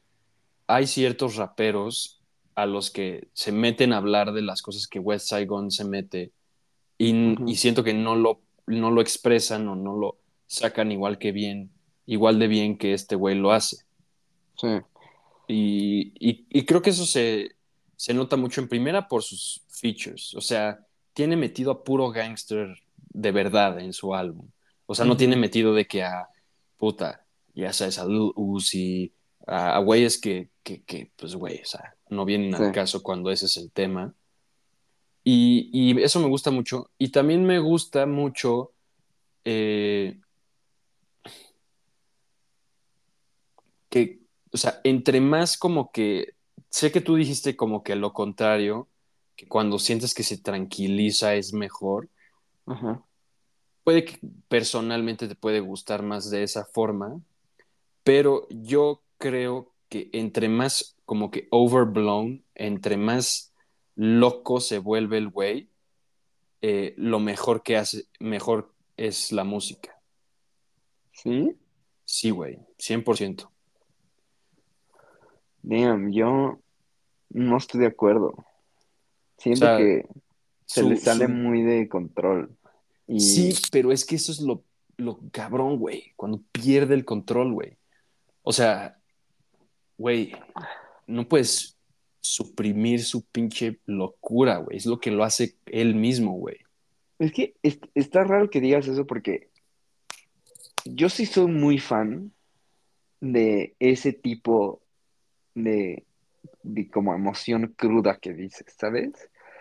[0.66, 2.20] hay ciertos raperos
[2.54, 6.32] a los que se meten a hablar de las cosas que West Saigon se mete
[6.98, 11.70] y, siento que no lo, no lo expresan o no lo sacan igual que bien,
[12.06, 13.78] igual de bien que este güey lo hace.
[14.56, 14.68] Sí,
[15.48, 17.56] Y, y- y creo que eso se,
[17.96, 20.34] se nota mucho en primera por sus features.
[20.34, 20.78] O sea,
[21.12, 24.48] tiene metido a puro gangster de verdad en su álbum.
[24.86, 26.28] O sea, no tiene metido de que a
[26.76, 29.12] puta, ya sabes, a Lil Uzi,
[29.46, 32.72] a, a güeyes que, que, que, pues, güey, o sea, no vienen al Sí.
[32.72, 34.14] caso cuando ese es el tema.
[35.22, 36.90] Y, y eso me gusta mucho.
[36.98, 38.72] Y también me gusta mucho.
[39.46, 40.18] eh,
[43.88, 44.20] que,
[44.52, 46.34] o sea, entre más como que,
[46.70, 48.88] sé que tú dijiste como que lo contrario,
[49.36, 52.08] que cuando sientes que se tranquiliza es mejor,
[52.66, 53.02] Ajá.
[53.84, 57.20] puede que personalmente te puede gustar más de esa forma,
[58.02, 63.52] pero yo creo que entre más como que overblown, entre más
[63.96, 65.70] loco se vuelve el güey,
[66.62, 70.00] eh, lo mejor que hace, mejor es la música.
[71.12, 71.56] ¿Sí?
[72.04, 73.50] Sí, güey, 100%.
[75.62, 76.58] Damn, yo
[77.30, 78.28] no estoy de acuerdo.
[78.28, 78.44] O
[79.38, 80.06] Siento sea, que
[80.66, 82.56] se su- le sale su- muy de control.
[83.06, 84.64] Y Sí, pero es que eso es lo,
[84.96, 86.12] lo cabrón, güey.
[86.16, 87.76] Cuando pierde el control, güey.
[88.42, 88.98] O sea,
[89.98, 90.32] güey,
[91.06, 91.76] no puedes
[92.20, 94.76] suprimir su pinche locura, güey.
[94.78, 96.56] Es lo que lo hace él mismo, güey.
[97.18, 99.48] es que es- está raro que digas eso porque
[100.84, 102.32] yo sí soy muy fan
[103.20, 104.82] de ese tipo
[105.54, 106.04] de,
[106.62, 109.12] de como emoción cruda que dices, ¿sabes?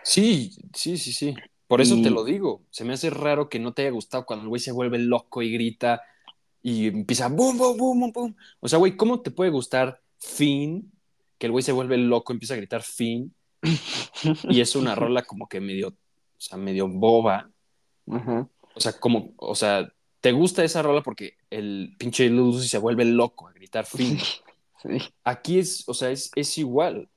[0.02, 1.34] Sí, sí, sí, sí.
[1.66, 2.62] Por eso te lo digo.
[2.70, 5.40] Se me hace raro que no te haya gustado cuando el güey se vuelve loco
[5.40, 6.02] y grita
[6.62, 8.36] y empieza boom, boom, boom, boom, boom.
[8.60, 10.92] O sea, güey, ¿cómo te puede gustar Finn?
[11.38, 13.34] Que el güey se vuelve loco, empieza a gritar Finn
[14.44, 15.94] y es una rola como que medio, o
[16.38, 17.50] sea, medio boba.
[18.10, 22.78] Ajá, O sea, como, o sea, te gusta esa rola porque el pinche Uzi se
[22.78, 24.18] vuelve loco a gritar fin.
[24.82, 24.98] sí.
[25.24, 27.08] Aquí es, o sea, es, es igual.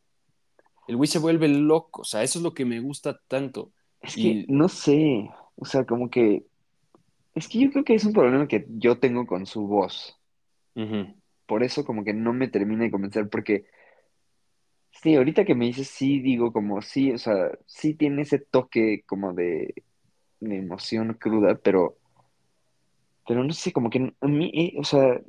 [0.88, 2.02] El güey se vuelve loco.
[2.02, 3.72] O sea, eso es lo que me gusta tanto.
[4.02, 6.46] Es que no sé, o sea, como que
[7.38, 10.18] es que yo creo que es un problema que yo tengo con su voz.
[11.46, 13.66] Por eso como que no me termina de convencer porque
[15.02, 19.04] sí, ahorita que me dices sí digo como sí, o sea, sí tiene ese toque
[19.06, 19.74] como de,
[20.42, 21.98] de emoción cruda, pero
[23.28, 25.20] pero no sé, como que a mí, eh, o sea,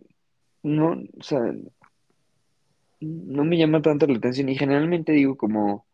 [0.62, 1.40] no, o sea,
[3.00, 5.86] no me llama tanto la atención y generalmente digo como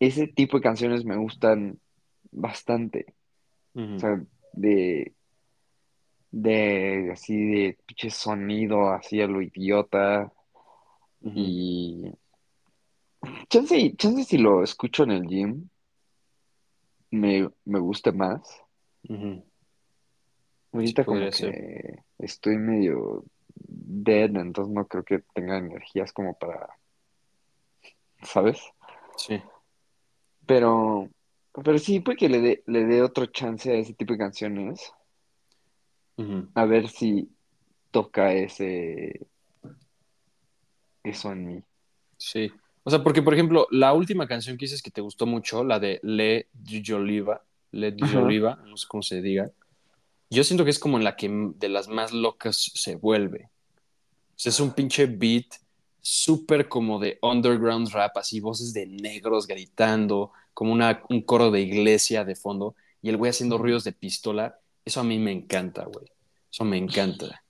[0.00, 1.80] ese tipo de canciones me gustan
[2.32, 3.36] bastante, o
[3.74, 4.22] ujú, sea,
[4.54, 5.14] de
[6.30, 10.32] de así de pinche sonido así a lo idiota
[11.22, 12.12] ujú, y
[13.48, 15.68] chance, chance si lo escucho en el gym
[17.10, 18.40] me, me gusta más.
[19.08, 19.44] ujú.
[20.72, 21.52] Sí, Ahorita como podría ser.
[21.52, 26.68] que estoy medio dead, entonces no creo que tenga energías como para,
[28.22, 28.58] ¿sabes?
[29.16, 29.42] Sí.
[30.46, 31.10] Pero,
[31.62, 34.92] pero sí, puede que le dé, le dé otro chance a ese tipo de canciones,
[36.16, 37.28] ujú, a ver si
[37.90, 39.26] toca ese,
[41.04, 41.64] eso en mí.
[42.16, 42.50] Sí.
[42.84, 45.78] O sea, porque, por ejemplo, la última canción que dices que te gustó mucho, la
[45.78, 47.96] de Le Dijoliva, Le Ajá.
[47.96, 49.50] Dijoliva, no sé cómo se diga,
[50.30, 53.50] yo siento que es como la que de las más locas se vuelve.
[54.30, 55.46] O sea, es un pinche beat
[56.00, 61.60] súper como de underground rap, así voces de negros gritando, como una, un coro de
[61.60, 65.84] iglesia de fondo, y el güey haciendo ruidos de pistola, Eso a mí me encanta,
[65.84, 66.06] güey.
[66.50, 67.38] Eso me encanta.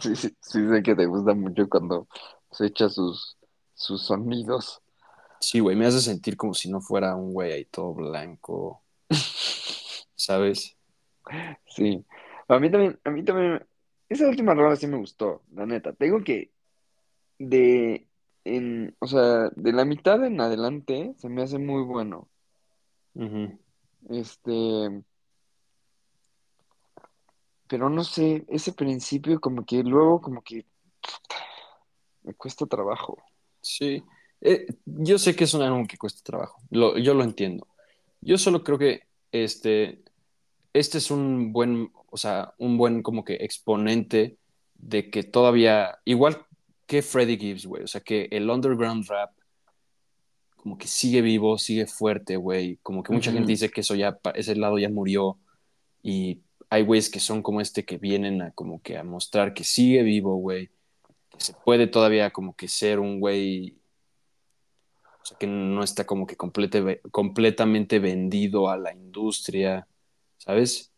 [0.00, 2.08] Sí, sí, sí, sé que te gusta mucho cuando
[2.50, 3.36] se echa sus,
[3.76, 4.82] sus sonidos.
[5.38, 8.82] Sí, güey, me hace sentir como si no fuera un güey ahí todo blanco.
[10.16, 10.76] ¿Sabes?
[11.68, 12.04] Sí.
[12.48, 13.64] A mí también, a mí también,
[14.08, 15.92] esa última rola sí me gustó, la neta.
[15.92, 16.50] Tengo que,
[17.38, 18.08] de,
[18.44, 22.28] en, o sea, de la mitad en adelante se me hace muy bueno.
[24.08, 25.02] Este,
[27.68, 30.64] pero no sé, ese principio como que luego como que
[32.22, 33.18] me cuesta trabajo.
[33.66, 34.02] Sí.
[34.40, 36.62] Eh, yo sé que es un álbum que cuesta trabajo.
[36.70, 37.66] Lo- yo lo entiendo.
[38.20, 39.02] Yo solo creo que
[39.32, 40.02] este,
[40.72, 44.36] este es un buen, o sea, un buen como que exponente
[44.74, 46.46] de que todavía, igual
[46.86, 49.32] que Freddie Gibbs, güey, o sea, que el underground rap
[50.56, 54.18] como que sigue vivo, sigue fuerte, güey, como que mucha gente dice que eso ya,
[54.34, 55.38] ese lado ya murió
[56.02, 56.40] y
[56.70, 60.02] hay güeyes que son como este que vienen a como que a mostrar que sigue
[60.02, 60.70] vivo, güey,
[61.38, 63.76] se puede todavía como que ser un güey,
[65.22, 69.86] o sea, que no está como que complete- completamente vendido a la industria,
[70.38, 70.92] ¿sabes?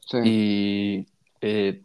[0.00, 0.18] Sí.
[0.24, 1.06] Y
[1.40, 1.82] eh,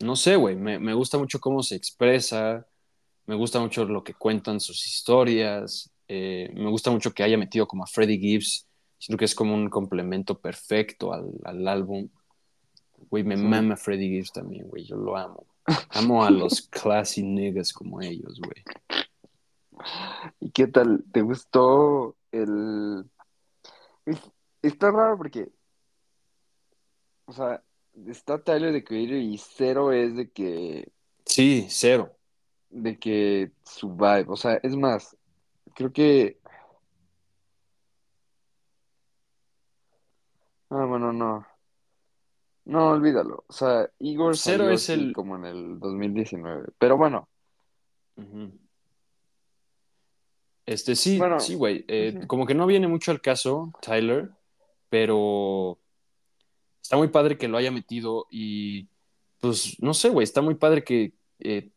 [0.00, 2.66] no sé, güey, me, me gusta mucho cómo se expresa,
[3.26, 7.66] me gusta mucho lo que cuentan sus historias, eh, me gusta mucho que haya metido
[7.66, 8.66] como a Freddie Gibbs,
[8.98, 12.08] siento que es como un complemento perfecto al, al álbum.
[13.10, 13.42] Güey, me Sí.
[13.42, 15.46] mama Freddie Gibbs también, güey, yo lo amo.
[15.90, 18.64] Amo a los classy niggas como ellos, güey.
[20.40, 21.04] ¿Y qué tal?
[21.12, 23.04] ¿Te gustó el...
[24.06, 24.30] es-
[24.62, 25.48] está raro porque,
[27.26, 27.62] o sea,
[28.06, 30.90] está Tyler the Creator y cero es de que,
[31.26, 32.12] Sí, cero.
[32.70, 35.16] de que su vibe, o sea, es más,
[35.74, 36.38] creo que,
[40.70, 41.46] ah, bueno, no,
[42.68, 45.12] no, olvídalo, o sea, Igor Cero salió es así el...
[45.14, 47.26] como en el 2019, pero bueno.
[50.66, 51.86] Este, sí, bueno, sí, güey.
[51.88, 54.30] eh, como que no viene mucho al caso, Tyler,
[54.90, 55.78] pero
[56.82, 58.86] está muy padre que lo haya metido y,
[59.40, 61.70] pues, no sé, güey, está muy padre que, eh,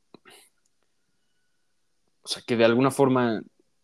[2.22, 3.42] o sea, que de alguna forma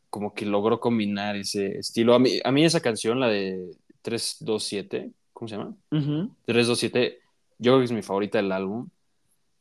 [0.10, 2.16] como que logró combinar ese estilo.
[2.16, 5.76] A mí, a mí esa canción, la de 327, ¿cómo se llama?
[5.92, 6.32] Ujú.
[6.48, 7.20] 327,
[7.60, 8.90] yo creo que es mi favorita del álbum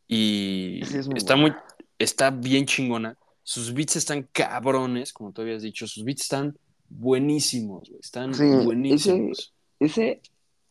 [0.09, 1.53] y Sí, es muy está buena.
[1.53, 3.18] muy, está bien chingona.
[3.43, 6.57] Sus beats están cabrones, como tú habías dicho, sus beats están
[6.89, 9.55] buenísimos, güey, están Sí, ese, buenísimos.
[9.81, 10.22] ese,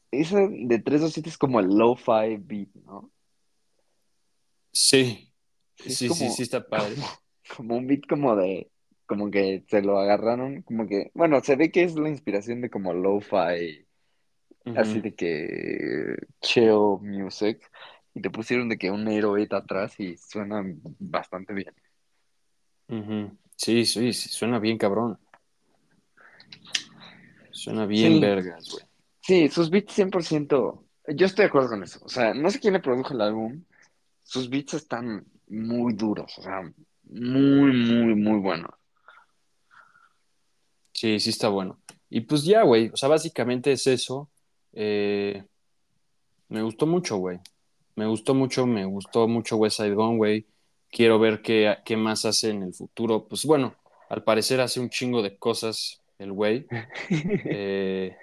[0.10, 3.12] ese de 327 es como el lo-fi beat, ¿no?
[4.72, 5.32] Sí,
[5.78, 6.96] Sí, es sí, sí, sí está padre.
[6.96, 7.08] como,
[7.58, 8.72] como un beat como de,
[9.06, 12.72] como que se lo agarraron, como que, bueno, se ve que es la inspiración de
[12.72, 13.85] como lo-fi,
[14.76, 17.70] así de que chill music,
[18.14, 20.64] y te pusieron de que un héroe atrás y suena
[21.00, 21.74] bastante bien.
[22.90, 23.38] ujú.
[23.56, 25.18] Sí, sí, sí, suena bien cabrón.
[27.52, 28.86] Suena bien Sí, vergas, güey.
[29.22, 32.74] sí, sus beats 100%, yo estoy de acuerdo con eso, o sea, no sé quién
[32.74, 33.64] le produjo el álbum,
[34.24, 36.62] sus beats están muy duros, o sea,
[37.04, 38.72] muy, muy, muy buenos.
[40.94, 41.80] Sí, sí está bueno.
[42.10, 44.30] Y pues ya, güey, o sea, básicamente es eso.
[44.76, 45.44] Eh,
[46.50, 47.40] me gustó mucho, güey.
[47.96, 50.46] Me gustó mucho, me gustó mucho West Side Gun, güey.
[50.92, 53.26] Quiero ver qué, qué más hace en el futuro.
[53.28, 53.74] Pues bueno,
[54.10, 56.68] al parecer hace un chingo de cosas el güey.
[57.10, 58.16] Eh,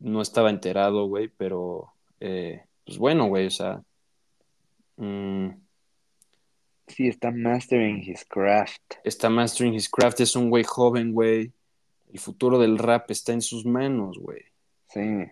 [0.00, 3.82] no estaba enterado, güey, pero eh, pues bueno, güey, o sea,
[4.96, 5.48] mm,
[6.86, 8.96] Sí, está mastering his craft.
[9.04, 11.52] está mastering his craft, es un güey joven, güey.
[12.12, 14.42] El futuro del rap está en sus manos, güey.
[14.94, 15.26] Sí.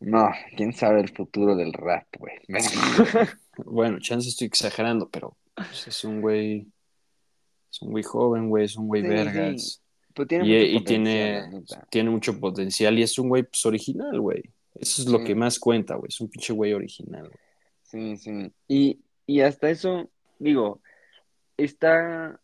[0.00, 2.34] No, quién sabe el futuro del rap, güey.
[3.56, 6.66] Bueno, chance estoy exagerando, pero pues, es un güey,
[7.70, 9.14] es un güey joven, güey, es un güey Sí, sí.
[9.14, 9.82] vergas.
[10.12, 11.44] Pues tiene Y, tiene,
[11.88, 14.42] tiene mucho potencial y es un güey pues, original, güey.
[14.74, 16.08] Eso es lo que más cuenta, güey.
[16.08, 17.38] Es un pinche güey original, güey.
[17.84, 18.52] Sí, sí.
[18.66, 20.10] Y, y hasta eso,
[20.40, 20.82] digo,
[21.56, 22.40] está,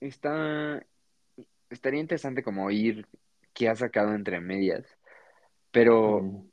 [0.00, 0.84] está,
[1.68, 3.06] estaría interesante como oír
[3.52, 4.86] qué ha sacado entre medias,
[5.74, 6.50] pero Ujú.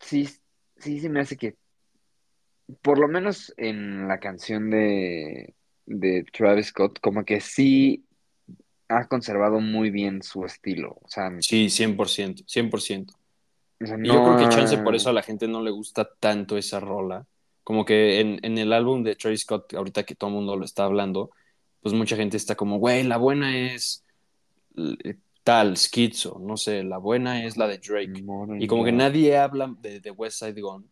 [0.00, 0.28] sí,
[0.76, 1.56] sí se me hace que,
[2.82, 5.54] por lo menos en la canción de,
[5.86, 8.04] de Travis Scott, como que sí
[8.88, 10.98] ha conservado muy bien su estilo.
[11.02, 13.14] O sea, Sí, 100%, 100%.
[13.82, 16.08] o sea, Y yo creo que chance por eso a la gente no le gusta
[16.20, 17.26] tanto esa rola.
[17.62, 20.64] Como que en, en el álbum de Travis Scott, ahorita que todo el mundo lo
[20.64, 21.30] está hablando,
[21.80, 24.04] pues mucha gente está como, güey, la buena es
[25.44, 28.24] tal, Schizo, no sé, la buena es la de Drake.
[28.58, 30.90] Y como que nadie habla de, de West Side Gun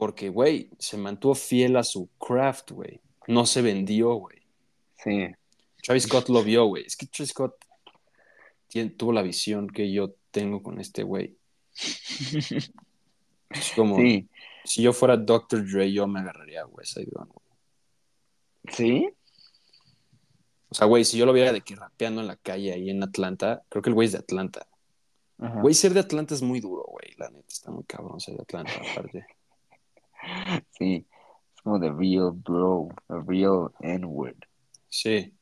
[0.00, 3.02] porque, güey, se mantuvo fiel a su craft, güey.
[3.26, 4.38] No se vendió, güey.
[4.96, 5.26] Sí.
[5.82, 6.84] Travis Scott lo vio, güey.
[6.86, 7.54] Es que Travis Scott
[8.96, 11.36] tuvo la visión que yo tengo con este güey.
[11.74, 12.72] Es
[13.76, 14.26] como, Sí.
[14.64, 15.70] si yo fuera Dr.
[15.70, 18.74] Dre, yo me agarraría a West Side Gun, güey.
[18.74, 19.10] ¿Sí?
[20.70, 23.02] O sea, güey, si yo lo viera de que rapeando en la calle ahí en
[23.02, 24.66] Atlanta, creo que el güey es de Atlanta.
[25.38, 25.60] Ajá.
[25.60, 27.14] Güey, ser de Atlanta es muy duro, güey.
[27.16, 29.26] La neta, está muy cabrón ser de Atlanta, aparte.
[30.78, 31.06] Sí.
[31.56, 34.36] Es como the real bro, the real N-word.
[34.88, 35.32] Sí.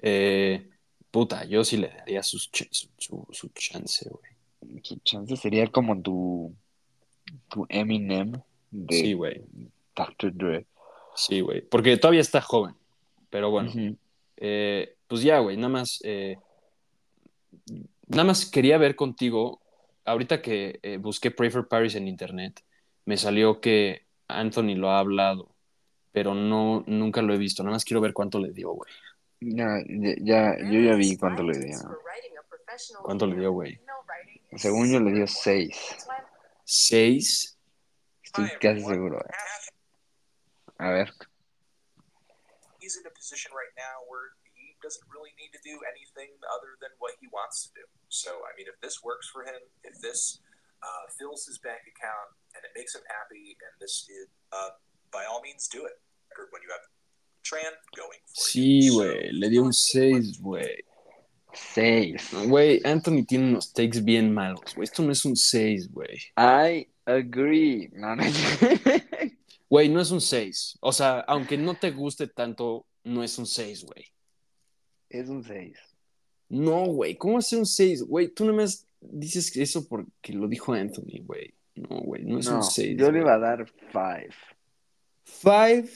[0.00, 0.68] Eh,
[1.10, 4.80] puta, yo sí le daría su, su- su chance, güey.
[4.82, 6.54] Su chance sería como tu,
[7.48, 8.32] tu Eminem
[8.70, 9.42] de Sí, güey.
[9.94, 10.32] Dr.
[10.34, 10.66] Dre.
[11.14, 11.60] Sí, güey.
[11.62, 12.74] Porque todavía está joven.
[13.30, 13.96] Pero bueno, Ujú.
[14.40, 15.56] Eh, pues ya, güey.
[15.56, 16.00] Nada más.
[16.04, 16.36] eh,
[18.06, 19.60] nada más quería ver contigo.
[20.04, 22.62] Ahorita que eh, busqué Pray for Paris en internet,
[23.04, 25.54] me salió que Anthony lo ha hablado.
[26.12, 27.62] Pero no, nunca lo he visto.
[27.62, 28.90] Nada más quiero ver cuánto le dio, güey.
[29.40, 29.68] Ya,
[30.20, 31.76] ya, yo ya vi cuánto le dio.
[33.02, 33.78] ¿Cuánto le dio, güey?
[34.56, 35.96] Según yo le dio 6.
[36.64, 37.58] Seis.
[38.22, 39.20] Estoy casi seguro.
[40.78, 41.12] A ver.
[42.88, 46.80] He's in a position right now where he doesn't really need to do anything other
[46.80, 47.84] than what he wants to do.
[48.08, 50.40] So, I mean, if this works for him, if this
[50.80, 54.24] uh, fills his bank account and it makes him happy, and this is,
[54.56, 54.72] uh,
[55.12, 56.00] by all means, do it.
[56.32, 56.86] When you have
[57.44, 58.92] Tran going for Sí, you.
[58.92, 59.30] So, güey.
[59.32, 60.80] Le dio un seis, güey.
[61.52, 62.32] 6.
[62.46, 64.84] Güey, Anthony tiene unos takes bien malos, güey.
[64.84, 66.20] Esto no es un 6, güey.
[66.36, 67.90] I agree.
[67.92, 68.22] No, no.
[69.70, 70.78] Güey, no es un 6.
[70.80, 74.04] O sea, aunque no te guste tanto, no es un 6, güey.
[75.10, 75.76] es un 6.
[76.50, 78.02] No, güey, ¿cómo hacer un 6?
[78.04, 81.54] Güey, tú nada más dices eso porque lo dijo Anthony, güey.
[81.74, 82.96] No, güey, no es No, un 6.
[82.98, 84.34] yo le iba a dar 5.
[85.24, 85.88] 5.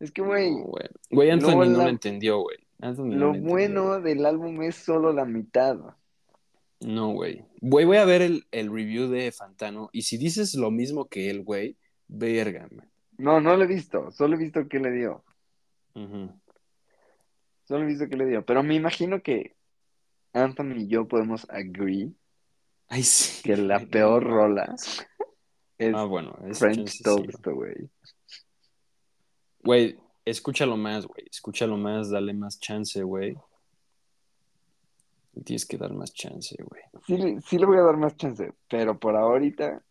[0.00, 0.84] Es que, güey, No, güey.
[1.10, 2.58] Güey, Anthony no la- lo entendió, güey.
[2.80, 5.76] No lo bueno del álbum es solo la mitad.
[6.80, 7.44] No, güey.
[7.60, 11.30] Güey, voy a ver el, el review de Fantano y si dices lo mismo que
[11.30, 11.76] él, güey,
[12.12, 12.90] verga, man.
[13.18, 14.10] No, no lo he visto.
[14.12, 15.24] Solo he visto qué le dio.
[17.64, 18.44] Solo he visto qué le dio.
[18.44, 19.56] Pero me imagino que
[20.32, 22.12] Anthony y yo podemos agree
[22.88, 23.42] Ay, sí.
[23.42, 25.04] que la peor rola es
[25.94, 27.02] Ah, bueno, French.
[27.02, 27.90] Toast, güey.
[29.64, 31.26] Güey, escúchalo más, güey.
[31.30, 33.36] Escúchalo más, dale más chance, güey.
[35.44, 36.82] Tienes que dar más chance, güey.
[37.06, 39.82] Sí, le- sí le voy a dar más chance, pero por ahorita,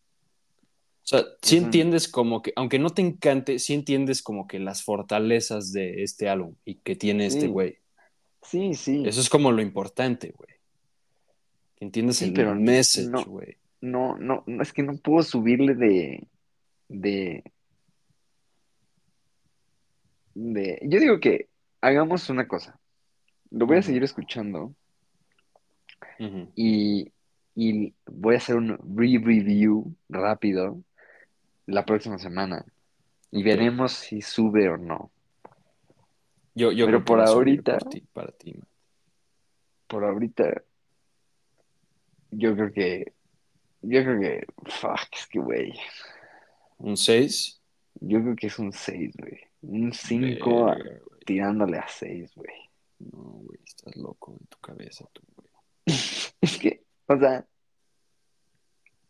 [1.11, 5.73] sea, sí entiendes como que, aunque no te encante, sí entiendes como que las fortalezas
[5.73, 7.79] de este álbum y que tiene este güey.
[8.41, 9.03] sí, sí.
[9.05, 10.49] Eso es como lo importante, güey.
[11.75, 13.57] Que entiendas Sí, el pero message, güey.
[13.81, 16.27] No, no, no, es que no puedo subirle de,
[16.87, 17.43] de,
[20.33, 21.49] de, yo digo que
[21.81, 22.79] hagamos una cosa.
[23.49, 24.73] Lo voy a seguir escuchando
[26.55, 27.11] y,
[27.53, 30.81] y voy a hacer un re-review rápido
[31.67, 32.65] la próxima semana
[33.31, 35.11] y veremos si sube o no.
[36.53, 38.67] Yo, yo Pero creo que por ahorita- por ti- para ti, man.
[39.87, 40.61] Por ahorita,
[42.31, 43.13] yo creo que,
[43.81, 45.73] yo creo que, fuck, es que, güey,
[46.77, 47.61] ¿Un 6?
[48.01, 49.39] yo creo que es un 6, güey.
[49.61, 50.73] Un 5
[51.25, 52.53] tirándole a 6, güey.
[52.99, 55.49] No, güey, estás loco en tu cabeza, tú, güey.
[56.41, 57.45] Es que, o sea,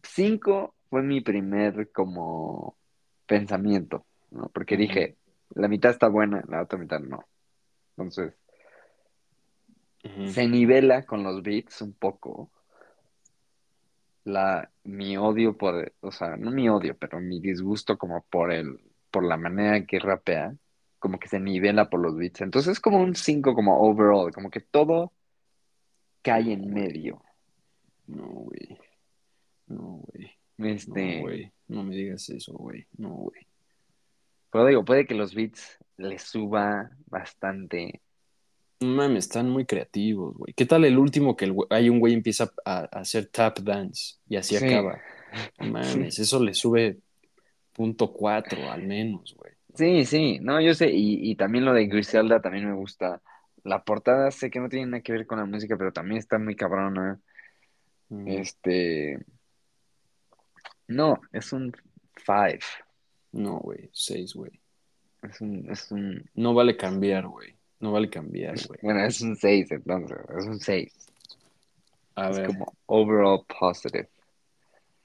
[0.04, 2.76] 5 fue mi primer como
[3.26, 4.50] pensamiento, ¿no?
[4.54, 5.16] Porque dije,
[5.56, 7.24] la mitad está buena, la otra mitad no.
[7.92, 8.34] Entonces,
[10.34, 12.52] se nivela con los beats un poco.
[14.26, 18.78] La, mi odio por, o sea, no mi odio, pero mi disgusto como por el,
[19.12, 20.54] por la manera que rapea,
[21.00, 22.42] como que se nivela por los beats.
[22.42, 25.14] Entonces es como un 5 como overall, como que todo
[26.22, 27.24] cae en medio.
[28.08, 28.78] No, güey.
[29.68, 30.41] No, güey.
[30.66, 31.51] Este, No, güey.
[31.68, 32.86] No me digas eso, güey.
[32.97, 33.41] No, güey.
[34.51, 38.01] pero digo, puede que los beats le suba bastante.
[38.82, 40.53] No Mames, están muy creativos, güey.
[40.53, 43.59] ¿Qué tal el último que el güey- hay un güey empieza a, a hacer tap
[43.59, 44.66] dance y así Sí.
[44.66, 44.99] acaba?
[45.59, 46.97] Mames, eso le sube
[47.72, 49.53] punto cuatro al menos, güey.
[49.76, 53.22] Sí, sí, no, yo sé, y, y también lo de Griselda también me gusta.
[53.64, 56.38] La portada sé que no tiene nada que ver con la música, pero también está
[56.39, 57.20] muy cabrona.
[58.09, 59.20] Mm, Este.
[60.92, 61.72] No, es un
[62.26, 62.60] 5.
[63.32, 63.89] No, güey.
[63.94, 64.52] Seis, güey.
[65.24, 66.30] Es un, es un.
[66.36, 67.56] No vale cambiar, güey.
[67.80, 68.80] No vale cambiar, güey.
[68.82, 70.18] Bueno, es un 6, entonces.
[70.38, 70.94] Es un 6.
[72.16, 74.10] A es ver, como overall positive.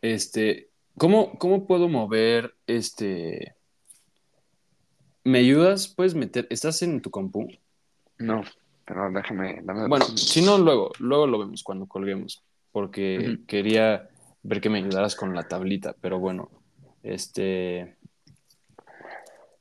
[0.02, 3.54] este, ¿cómo, cómo puedo mover este?
[5.22, 5.86] ¿Me ayudas?
[5.86, 6.48] ¿Puedes meter?
[6.50, 7.48] ¿Estás en tu compu?
[8.18, 8.42] No,
[8.84, 14.08] pero déjame, dame Bueno, si no, luego, luego lo vemos cuando colguemos, porque quería
[14.46, 16.50] ver que me ayudaras con la tablita, pero bueno,
[17.02, 17.96] este,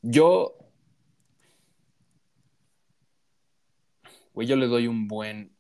[0.03, 0.55] yo,
[4.33, 5.55] güey, yo le doy un buen,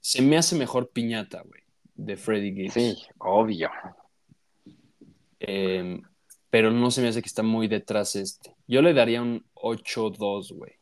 [0.00, 1.62] se me hace mejor piñata, güey,
[1.94, 3.70] de Freddie Gibbs, Sí, obvio.
[5.38, 6.02] Em,
[6.50, 8.54] pero no se me hace que está muy detrás este.
[8.66, 10.72] Yo le daría un 8-2, güey,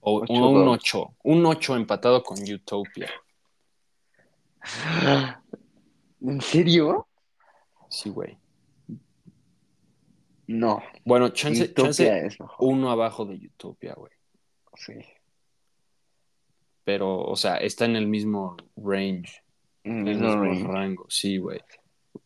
[0.00, 0.62] o, o 8-2.
[0.62, 3.08] un 8, un 8 empatado con Utopia.
[6.22, 7.08] ¿En serio?
[7.88, 8.38] Sí, güey.
[10.46, 10.82] No.
[11.04, 12.56] Bueno, chance, Utopia chance es mejor.
[12.60, 14.12] uno abajo de Utopia, güey.
[14.74, 14.94] Sí.
[16.84, 19.42] Pero, o sea, está en el mismo range,
[19.84, 21.06] en el mismo rango.
[21.08, 21.60] Sí, güey.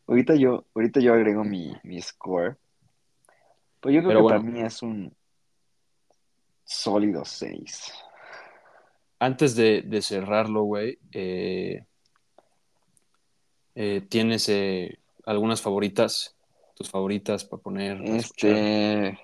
[0.07, 2.57] Ahorita yo, ahorita yo agrego mi, mi score.
[3.81, 4.41] Pues yo creo Pero que bueno.
[4.41, 5.15] para mí es un
[6.65, 7.93] sólido 6.
[9.19, 11.85] Antes de, de cerrarlo, güey, eh,
[13.75, 16.37] eh, ¿tienes eh, algunas favoritas?
[16.75, 18.01] ¿Tus favoritas para poner?
[18.05, 19.19] Este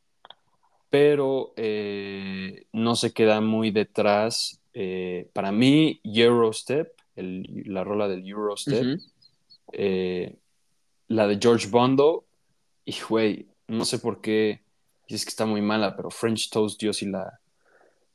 [0.90, 4.60] pero eh, no se queda muy detrás.
[4.72, 9.00] Eh, para mí, Eurostep, el- la rola del Eurostep,
[9.72, 10.36] eh,
[11.08, 12.24] la de George Bondo,
[12.84, 14.62] y güey, no sé por qué,
[15.08, 17.40] es que está muy mala, pero French Toast yo sí la...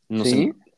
[0.08, 0.32] No ¿Sí?
[0.32, 0.69] sé.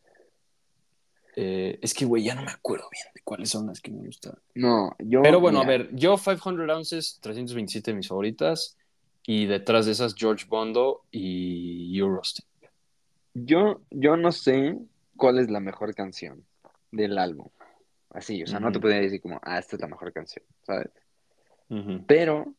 [1.36, 4.06] Eh, es que, güey, ya no me acuerdo bien de cuáles son las que me
[4.06, 4.34] gustan.
[4.56, 5.22] No, yo...
[5.22, 8.78] Pero bueno, mira, a ver, yo 500 ounces, 327 mis favoritas,
[9.26, 12.46] y detrás de esas George Bondo y Eurostep.
[13.34, 14.78] Yo, yo no sé
[15.16, 16.46] cuál es la mejor canción
[16.92, 17.48] del álbum.
[18.10, 20.90] Así, o sea, no te podría decir como, ah, esta es la mejor canción, ¿sabes?
[22.08, 22.54] Pero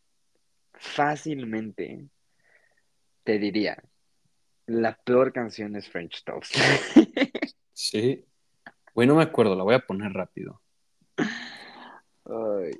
[0.72, 2.06] fácilmente
[3.24, 3.76] te diría,
[4.66, 6.54] la peor canción es French Toast.
[7.74, 8.24] Sí.
[8.94, 10.60] Güey, no me acuerdo, la voy a poner rápido.
[12.24, 12.72] Ay,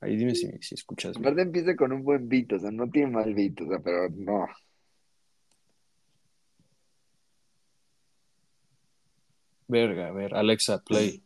[0.00, 1.26] Ahí dime si, si escuchas bien.
[1.26, 4.08] aparte empieza con un buen beat, o sea, no tiene mal beat, o sea, pero
[4.10, 4.46] no.
[9.66, 11.22] Verga, a ver, Alexa, play.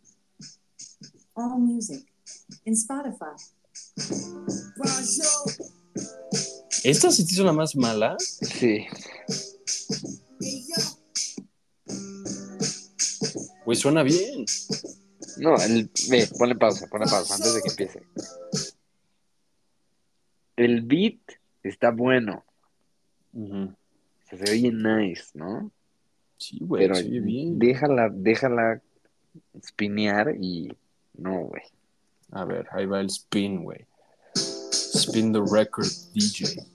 [1.34, 2.04] All music
[2.64, 3.36] in Spotify.
[6.84, 8.16] ¿Esta se te hizo la más mala?
[8.18, 8.86] Sí,
[13.64, 14.44] Güey, suena bien.
[15.38, 18.02] no, el, ve, ponle pausa, ponle pausa antes de que empiece.
[20.56, 21.18] El beat
[21.62, 22.44] está bueno,
[23.32, 23.62] Ujú.
[23.64, 25.70] o sea, se oye nice, ¿no?
[26.38, 27.58] Sí, güey, Pero se oye bien.
[27.58, 28.82] déjala, déjala
[29.64, 30.72] spinear y
[31.14, 31.62] no, güey.
[32.32, 33.86] A ver, ahí va el spin, güey.
[34.34, 36.66] Spin the record DJ.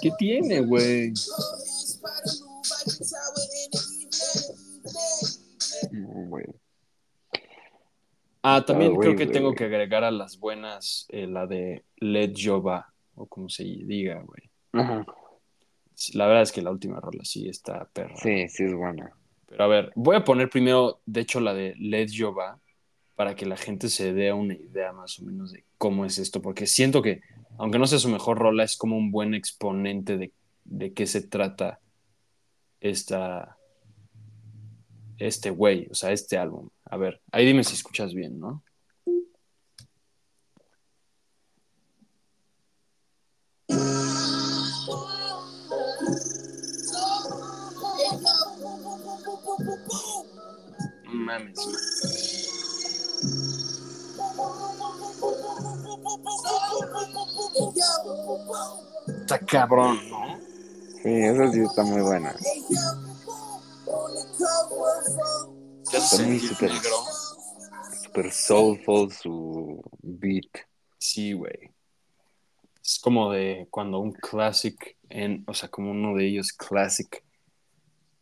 [0.00, 1.12] ¿Qué tiene, güey?
[8.42, 12.34] Ah, también Ah, creo que tengo que agregar a las buenas eh, la de Let
[12.36, 14.50] Jova, o como se diga, güey.
[14.72, 15.06] Ajá.
[16.12, 18.16] La verdad es que la última rola sí está perra.
[18.16, 19.12] Sí, sí es buena.
[19.46, 22.58] Pero a ver, voy a poner primero, de hecho, la de Let Jova,
[23.14, 26.40] para que la gente se dé una idea más o menos de cómo es esto,
[26.40, 27.20] porque siento que,
[27.58, 30.32] aunque no sea su mejor rola, es como un buen exponente de,
[30.64, 31.78] de qué se trata
[32.80, 33.58] esta,
[35.18, 36.70] este güey, o sea, este álbum.
[36.86, 38.64] A ver, ahí dime si escuchas bien, ¿no?
[51.12, 52.23] Mames.
[59.20, 60.38] Está cabrón, ¿no?
[61.02, 62.34] Sí, esa sí está muy buena.
[65.92, 66.96] Ya Está muy negro.
[68.04, 70.50] Super soulful su beat.
[70.98, 71.70] Sí, güey.
[72.82, 77.22] Es como de cuando un classic, en, o sea, como uno de ellos classic,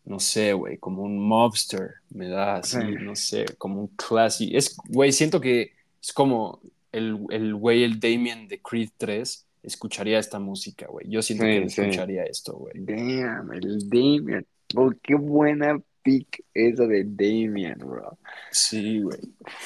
[0.04, 2.86] no sé, güey, como un mobster, me da así, Sí.
[3.00, 4.50] no sé, como un classic.
[4.54, 10.18] Es, güey, siento que es como el, el güey, el Damien de Creed 3, escucharía
[10.18, 11.08] esta música, güey.
[11.08, 11.80] Yo siento Sí, que sí.
[11.80, 12.74] escucharía esto, güey.
[12.76, 14.46] Damn, el Damien.
[14.74, 18.18] Oh, qué buena pick esa de Damien, bro.
[18.50, 19.20] Sí, güey.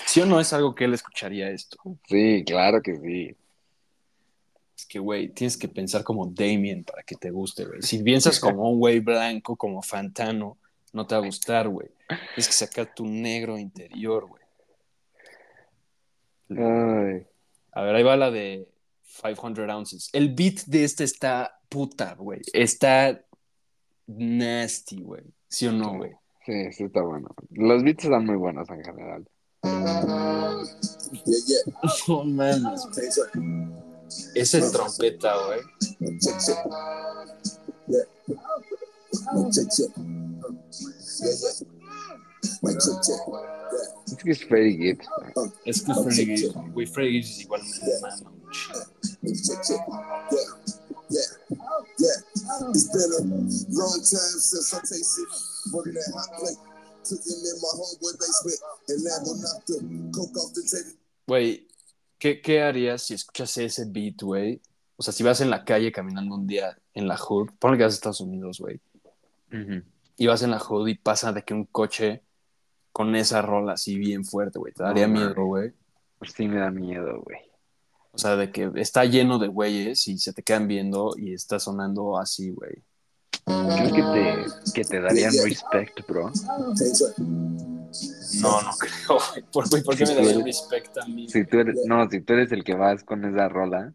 [0.04, 1.78] ¿Sí o no es algo que él escucharía esto?
[2.08, 3.34] Sí, claro que sí.
[4.76, 7.80] Es que, güey, tienes que pensar como Damien para que te guste, güey.
[7.80, 10.58] Si piensas como un güey blanco, como Fantano,
[10.92, 11.88] no te va a gustar, güey.
[12.08, 14.42] Tienes que sacar tu negro interior, güey.
[16.50, 17.26] Ay,
[17.72, 18.68] A ver, ahí va la de
[19.22, 20.10] 500 ounces.
[20.12, 22.40] El beat de este está puta, güey.
[22.52, 23.20] Está
[24.06, 25.24] nasty, güey.
[25.48, 26.12] ¿Sí o no, güey?
[26.44, 27.28] sí, sí está bueno.
[27.50, 29.28] Los beats están muy buenos en general.
[32.08, 32.86] No mames.
[34.34, 35.60] Esa es trompeta, güey.
[44.06, 45.06] Es que es Freddie Gibbs.
[45.64, 48.80] Es que Freddy Gibbs, güey, Freddy Gibbs es igual me mama un chingo.
[52.70, 53.22] It's been a
[53.70, 55.26] long time since I tasted
[55.72, 56.58] working that hot plate.
[57.08, 59.78] Cooking in my homeboy basement and Lambo knocked the
[60.12, 60.92] coke off the table.
[61.26, 61.68] Güey,
[62.18, 64.60] ¿qué, ¿qué harías si escuchas ese beat, güey?
[64.96, 67.84] O sea, si vas en la calle caminando un día en la hood, ponle que
[67.84, 68.80] vas a Estados Unidos, güey,
[70.16, 72.22] y vas en la hood y pasa de que un coche
[72.96, 75.70] con esa rola así bien fuerte, güey, te daría No, miedo, güey.
[76.18, 77.36] Pues sí me da miedo, güey.
[78.12, 81.60] O sea, de que está lleno de güeyes y se te quedan viendo y está
[81.60, 82.72] sonando así, güey.
[83.44, 86.32] ¿Crees que te, que te darían respect, bro?
[88.40, 89.44] No, no creo, güey.
[89.52, 91.28] ¿Por, güey, ¿por qué me daría respect a mí?
[91.28, 93.92] Si tú eres, no, si tú eres el que vas con esa rola,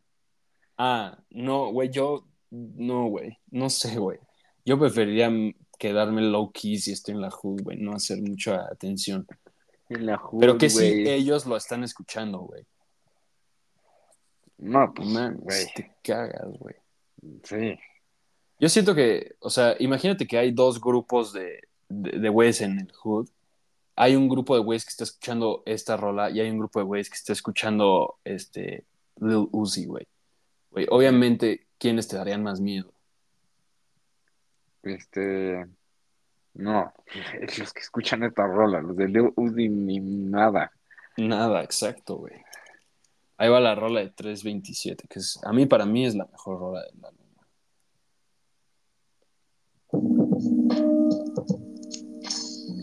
[0.77, 4.19] Ah, no, güey, yo, no, güey, no sé, güey.
[4.63, 5.31] Yo preferiría
[5.81, 9.25] quedarme low key si estoy en la hood, güey, no hacer mucha atención.
[9.89, 11.09] en la hood, Pero que si güey.
[11.09, 12.63] ellos lo están escuchando, güey.
[14.59, 15.65] No, pues, Man, güey.
[15.75, 16.75] te cagas, güey.
[17.43, 17.79] Sí.
[18.59, 22.79] Yo siento que, o sea, imagínate que hay dos grupos de, de, de güeyes en
[22.79, 23.27] el hood.
[23.95, 26.85] Hay un grupo de güeyes que está escuchando esta rola y hay un grupo de
[26.85, 28.85] güeyes que está escuchando este
[29.19, 30.07] Lil Uzi, güey.
[30.69, 32.93] Güey, obviamente, ¿quiénes te darían más miedo?
[34.83, 35.65] Este.
[36.53, 36.93] No,
[37.57, 40.71] los que escuchan esta rola, los de Lil Uzi ni nada.
[41.17, 42.33] Nada, exacto, güey.
[43.37, 46.59] Ahí va la rola de 327, que es, a mí, para mí, es la mejor
[46.59, 47.21] rola del álbum.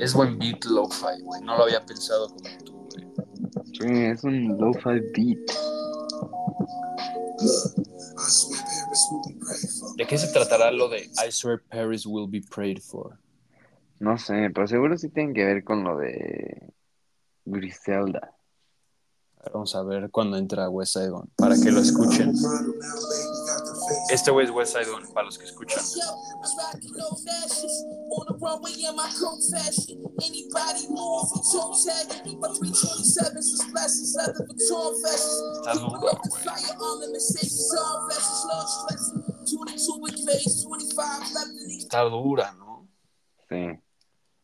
[0.00, 1.42] Es buen beat lo-fi, güey.
[1.42, 3.06] No lo había pensado como tú, güey.
[3.72, 5.38] Sí, es un lo-fi beat.
[9.98, 13.18] ¿De qué se tratará lo de I swear Paris will be prayed for?
[13.98, 16.72] No sé, pero seguro sí tienen que ver con lo de
[17.44, 18.32] Griselda.
[19.52, 22.32] Vamos a ver cuando entra West Side Gun, para que lo escuchen.
[24.10, 25.82] Este güey es West Side Gun, para los que escuchan.
[35.56, 36.14] Está duro, güey.
[41.78, 42.88] Está dura, ¿no?
[43.48, 43.78] Sí.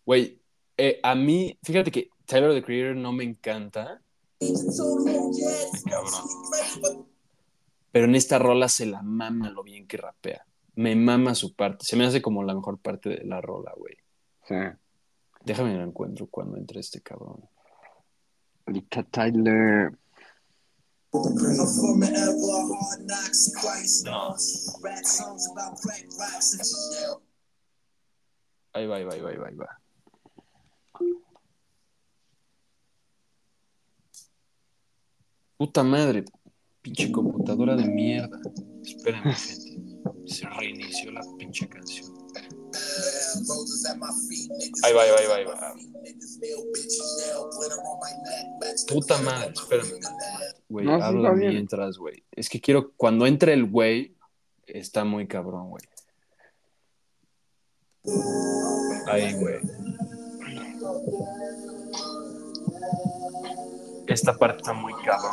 [0.05, 0.41] Güey,
[0.77, 4.01] eh, a mí, fíjate que Tyler the Creator no me encanta,
[5.85, 7.07] cabrón.
[7.93, 10.47] pero en esta rola se la mama lo bien que rapea.
[10.77, 11.85] Me mama su parte.
[11.85, 13.95] Se me hace como la mejor parte de la rola, güey.
[14.49, 14.57] Sí.
[15.45, 17.49] Déjame lo encuentro cuando entre este cabrón.
[19.11, 19.97] Tyler.
[21.15, 24.03] A former ever hard knocks twice.
[24.83, 27.23] Rap songs about crack rocks and Chanel.
[28.75, 29.69] Ahí va, ahí va, ahí va, ahí va, ahí va.
[35.57, 36.25] Puta madre,
[36.83, 38.41] pinche computadora de mierda.
[38.83, 40.27] Espérenme, gente.
[40.27, 42.13] Se reinició la pinche canción.
[44.83, 45.75] Ahí va, ahí va, ahí va, ahí va.
[48.87, 50.01] The Puta madre, espérame.
[50.69, 51.53] Güey, No, sí habla bien.
[51.53, 52.25] mientras, güey.
[52.33, 54.17] Es que quiero, cuando entre el güey,
[54.67, 55.83] está muy cabrón, güey.
[59.07, 59.61] Ahí, güey.
[64.07, 65.33] Esta parte está muy cabrón.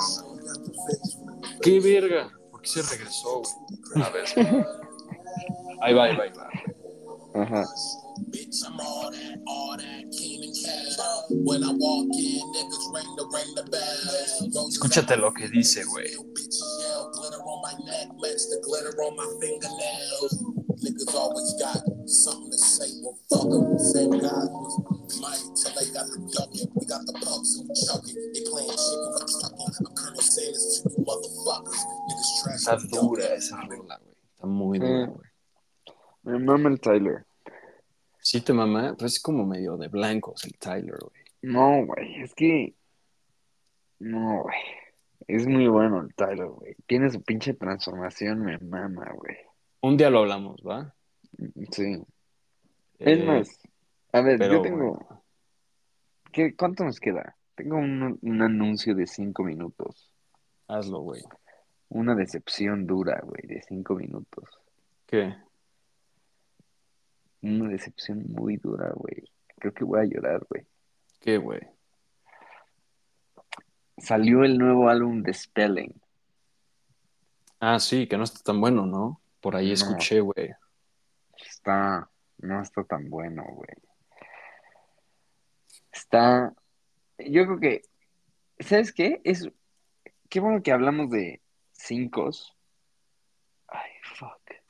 [1.61, 2.31] ¡Qué verga!
[2.49, 4.05] ¿Por qué se regresó, güey?
[4.05, 4.25] A ver.
[5.83, 6.47] Ahí va, ahí va, ahí va.
[7.33, 7.65] Ajá.
[8.29, 10.97] Bitch, I'm all that, all that, keen and cash.
[11.31, 14.51] When I walk in, niggas ring the ring the bell.
[14.53, 16.11] Roses Escúchate lo que dice, güey.
[16.11, 20.43] Yell, glitter on my neck, match the glitter on my fingernails.
[20.83, 22.89] Niggas always got something to say.
[23.01, 23.79] Well, fuck them.
[23.79, 26.67] Same guys was mighty till they got the ducking.
[26.75, 28.15] We got the pumps and we chucking.
[28.35, 29.71] They playing chicken, we clucking.
[29.87, 31.79] I'm Colonel Sanders to you motherfuckers.
[32.11, 32.59] Niggas trash.
[32.59, 34.15] Está dura esa rola, güey.
[34.35, 35.13] Está muy dura, Mm.
[35.15, 35.30] güey.
[36.23, 37.25] Me mama el Tyler.
[38.19, 41.21] Sí te mamá, pues es como medio de blancos el Tyler, güey.
[41.41, 42.75] No, güey, es que.
[43.99, 44.57] No, güey.
[45.27, 46.75] Es muy bueno el Tyler, güey.
[46.85, 49.37] Tiene su pinche transformación, me mama, güey.
[49.81, 50.93] Un día lo hablamos, ¿va?
[51.71, 52.03] Sí.
[52.99, 53.59] Es Eh, más,
[54.11, 54.99] a ver, pero yo tengo.
[56.31, 57.35] ¿Qué, ¿Cuánto nos queda?
[57.55, 60.13] Tengo un, un anuncio de cinco minutos.
[60.67, 61.21] Hazlo, güey.
[61.89, 64.59] Una decepción dura, güey, de cinco minutos.
[65.07, 65.35] ¿Qué?
[67.41, 69.23] Una decepción muy dura, güey.
[69.57, 70.65] Creo que voy a llorar, güey.
[71.19, 71.61] ¿Qué, güey?
[73.97, 75.93] Salió el nuevo álbum de Spelling.
[77.59, 79.21] Ah, sí, que no está tan bueno, ¿no?
[79.39, 79.73] Por ahí No.
[79.73, 80.51] escuché, güey.
[81.37, 83.69] Está, no está tan bueno, güey.
[85.91, 86.53] Está,
[87.19, 87.81] yo creo que,
[88.59, 89.21] ¿sabes qué?
[89.23, 89.47] Es,
[90.29, 92.29] qué bueno que hablamos de cinco.
[93.67, 94.60] Ay, fuck.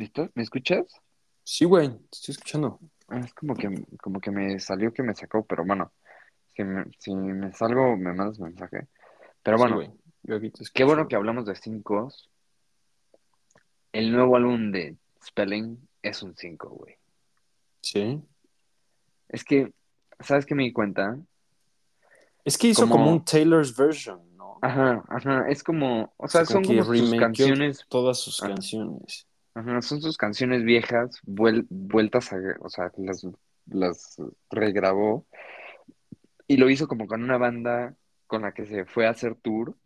[0.00, 0.30] ¿Listo?
[0.34, 0.86] ¿Me escuchas?
[1.44, 2.80] Sí, güey, te estoy escuchando.
[3.08, 3.68] Ah, Es como que,
[4.00, 5.92] como que me salió que me sacó, pero bueno,
[6.54, 8.86] si me, si me salgo, me mandas mensaje.
[9.42, 10.52] Pero Sí, bueno, güey.
[10.72, 12.10] Qué bueno que hablamos de cinco.
[13.92, 16.94] El nuevo álbum de Spelling es un 5, güey.
[17.82, 18.22] Sí.
[19.28, 19.70] Es que,
[20.20, 21.18] ¿sabes qué me di cuenta?
[22.42, 24.58] Es que hizo Como- como un Taylor's version, ¿no?
[24.62, 28.48] Ajá, ajá, es como, o sea, O sea, son como sus canciones, Todas sus Ah.
[28.48, 29.26] canciones.
[29.54, 33.26] Ajá, son sus canciones viejas, vuel- vueltas a, o sea, las,
[33.66, 34.16] las
[34.50, 35.26] regrabó
[36.46, 37.94] y lo hizo como con una banda
[38.26, 39.76] con la que se fue a hacer tour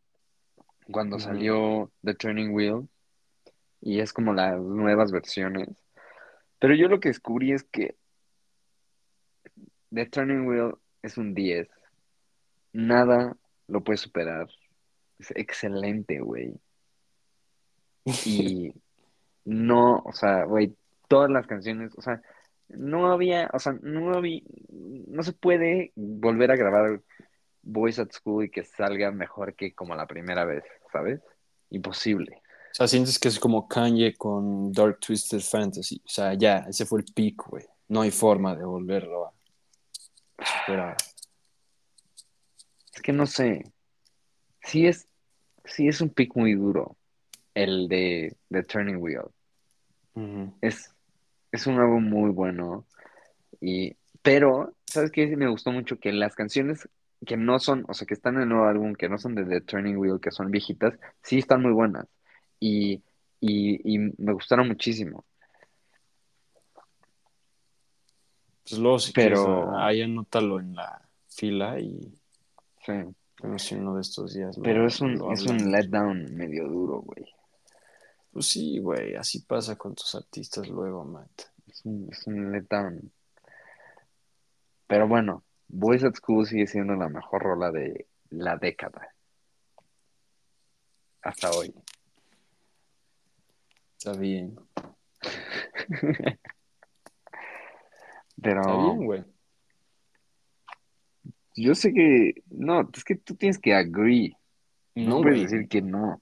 [0.90, 1.24] cuando Ujú.
[1.24, 2.88] salió The Turning Wheel
[3.80, 5.68] y es como las nuevas versiones.
[6.58, 7.96] Pero yo lo que descubrí es que
[9.92, 11.68] The Turning Wheel es un 10.
[12.72, 13.36] Nada
[13.68, 14.48] lo puede superar.
[15.18, 16.54] Es excelente, güey.
[18.26, 18.74] Y
[19.44, 20.76] no, o sea, güey,
[21.08, 22.22] todas las canciones, o sea,
[22.68, 24.40] no había, o sea, no había,
[24.70, 27.00] no se puede volver a grabar
[27.62, 31.20] Boys at School y que salga mejor que como la primera vez, ¿sabes?
[31.70, 32.42] Imposible.
[32.72, 36.02] O sea, sientes que es como Kanye con Dark Twisted Fantasy.
[36.04, 37.64] O sea, ya, ese fue el pico, güey.
[37.88, 39.32] No hay forma de volverlo a
[40.44, 40.96] superar.
[42.92, 43.72] Es que no sé.
[44.62, 45.06] Sí es,
[45.64, 46.96] sí es un pick muy duro,
[47.54, 49.22] el de The Turning Wheel.
[50.60, 50.92] Es,
[51.52, 52.86] es un álbum muy bueno.
[53.60, 55.36] Y, pero, ¿sabes qué?
[55.36, 56.88] Me gustó mucho que las canciones
[57.26, 59.44] que no son, o sea, que están en el nuevo álbum, que no son de
[59.44, 62.06] The Turning Wheel, que son viejitas, sí están muy buenas.
[62.60, 63.02] Y,
[63.40, 65.24] y, y me gustaron muchísimo.
[68.68, 72.14] Pues luego, si Pero- quieres, ahí anótalo en la fila y
[72.84, 73.74] Sí.
[73.74, 74.56] uno de estos días.
[74.56, 77.24] lo- Pero es un, es un letdown medio duro, güey.
[78.34, 81.42] Pues sí, güey, así pasa con tus artistas luego, Matt.
[81.68, 83.12] Es un, es un.
[84.88, 89.14] Pero bueno, Boys at School sigue siendo la mejor rola de la década.
[91.22, 91.72] Hasta hoy.
[93.96, 94.58] Está bien.
[98.42, 99.24] Pero Está bien, güey.
[101.54, 102.42] yo sé que.
[102.50, 104.36] No, es que tú tienes que agree.
[104.96, 106.20] No, No, puedes decir que no.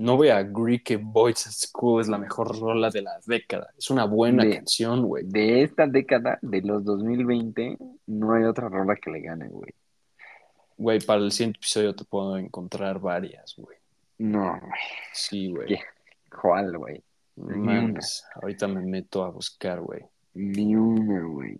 [0.00, 3.72] No voy a agree que Boys at School es la mejor rola de la década.
[3.76, 5.24] Es una buena De- canción, güey.
[5.26, 7.76] De esta década, de los 2020,
[8.06, 9.72] no hay otra rola que le gane, güey.
[10.76, 13.76] Güey, para el siguiente episodio te puedo encontrar varias, güey.
[14.18, 14.80] No, güey.
[15.12, 15.80] Sí, güey.
[16.40, 17.02] ¿Cuál, güey?
[17.34, 18.24] Mames.
[18.36, 20.02] Ahorita me meto a buscar, güey.
[20.34, 21.58] Ni una, güey.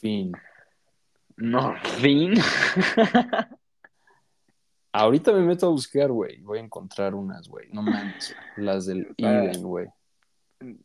[0.00, 0.32] Fin.
[1.36, 2.34] No, fin.
[4.98, 6.40] Ahorita me meto a buscar, güey.
[6.40, 7.68] Voy a encontrar unas, güey.
[7.72, 8.34] No mames.
[8.56, 9.44] Las del Ah.
[9.44, 9.86] Eden, güey.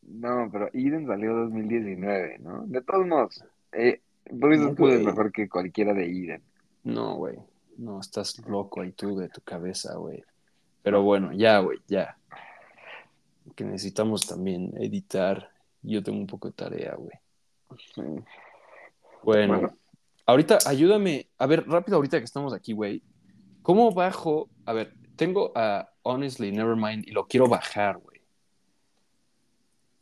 [0.03, 2.65] No, pero Eden salió 2019, ¿no?
[2.65, 6.41] De todos modos, eh, Boys No, es mejor que cualquiera de Eden.
[6.83, 7.37] No, güey.
[7.77, 10.23] No, estás loco ahí tú de tu cabeza, güey.
[10.83, 12.17] Pero bueno, ya, güey, ya.
[13.55, 15.49] Que necesitamos también editar.
[15.81, 17.13] Yo tengo un poco de tarea, güey.
[17.95, 18.01] Sí.
[19.23, 19.77] Bueno, Bueno.
[20.25, 21.27] ahorita ayúdame.
[21.37, 23.01] A ver, rápido, ahorita que estamos aquí, güey.
[23.71, 24.49] ¿Cómo bajo?
[24.65, 28.21] A ver, tengo a Honestly Nevermind y lo quiero bajar, güey.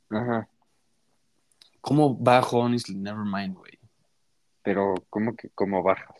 [0.10, 0.50] Ajá.
[1.80, 3.78] ¿Cómo bajo Honestly Nevermind, güey?
[4.64, 6.18] Pero, ¿cómo que cómo bajas?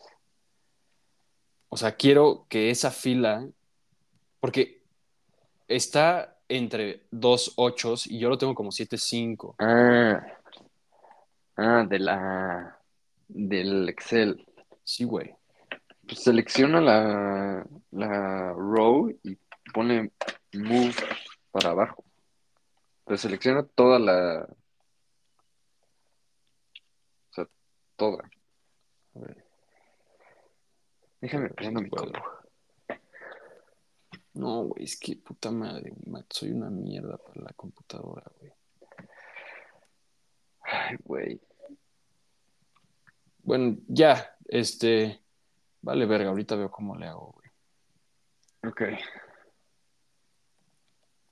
[1.70, 3.44] O sea, quiero que esa fila,
[4.38, 4.84] porque
[5.66, 9.56] está entre dos ochos y yo lo tengo como siete cinco.
[9.58, 10.24] Ah,
[11.56, 12.78] ah, de la
[13.26, 14.46] del Excel.
[14.84, 15.39] Sí, güey.
[16.10, 19.38] Pues selecciona la, la row y
[19.72, 20.10] pone
[20.54, 20.92] move
[21.52, 22.04] para abajo.
[23.04, 24.42] Pero selecciona toda la.
[27.30, 27.46] O sea,
[27.94, 28.28] toda.
[29.14, 29.44] A ver.
[31.20, 32.18] Déjame prendo mi compu.
[34.34, 38.52] No, güey, es que puta madre, Matt, soy una mierda para la computadora, güey.
[40.62, 41.40] Ay, güey.
[43.44, 45.20] Bueno, ya, este,
[45.82, 47.50] vale verga, ahorita veo cómo le hago, güey.
[48.72, 48.82] Ok.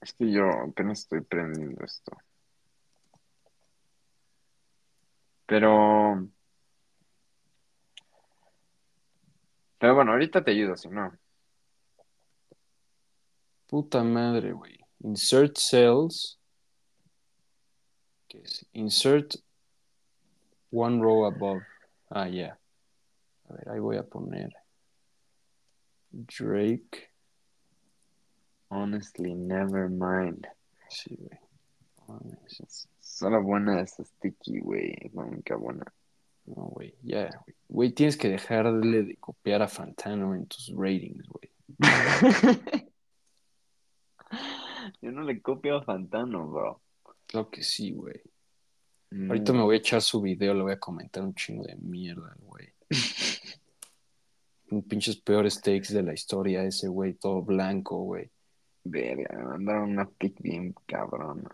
[0.01, 2.17] Es que yo apenas estoy prendiendo esto.
[5.47, 6.29] Pero.
[9.79, 11.13] Pero bueno, ahorita te ayudo, si no.
[13.67, 14.79] Puta madre, güey.
[15.01, 16.39] Insert cells.
[18.29, 18.67] ¿Qué es?
[18.73, 19.37] Insert
[20.71, 21.63] one row above.
[22.11, 22.58] Ah, ya.
[23.49, 24.55] A ver, ahí voy a poner
[26.11, 27.11] Drake.
[28.69, 30.47] Honestly, never mind.
[30.89, 31.39] Sí, güey.
[33.01, 34.95] Solo buena es sticky, güey.
[35.01, 35.85] Es la única buena.
[36.47, 37.57] No, güey, ya, güey.
[37.69, 41.51] Güey, tienes que dejarle de copiar a Fantano en tus ratings, güey.
[45.03, 46.81] Yo no le copio a Fantano, bro.
[47.27, 48.21] Claro que sí, güey.
[49.11, 49.31] Mm.
[49.31, 52.35] Ahorita me voy a echar su video, le voy a comentar un chingo de mierda,
[52.41, 52.69] güey.
[54.71, 58.31] Un pinches peores takes de la historia, ese güey, todo blanco, güey.
[58.85, 61.49] Verga, me mandaron una pic bien cabrón.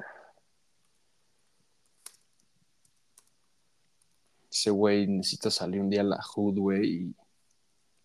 [4.51, 7.15] Ese güey necesita salir un día a la Hood, güey, y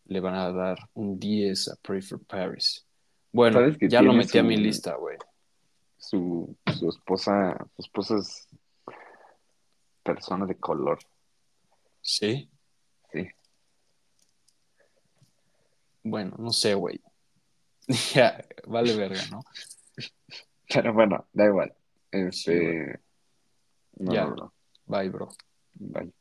[0.05, 2.85] le van a dar un 10 a Pray for Paris.
[3.31, 5.17] Bueno, ¿Sabes que ya lo metí a mi lista, güey.
[5.97, 8.47] Su, su esposa, su esposa es
[10.01, 10.97] persona de color.
[12.01, 12.49] ¿Sí?
[13.11, 13.27] Sí.
[16.09, 17.01] Bueno, no sé, güey.
[18.13, 19.43] ya, vale verga, ¿no?
[20.67, 21.73] Pero bueno, da igual.
[22.11, 22.99] Este.
[23.97, 24.25] no, Ya.
[24.25, 24.53] no, no.
[24.85, 25.29] Bye, bro.
[25.75, 26.11] Bye.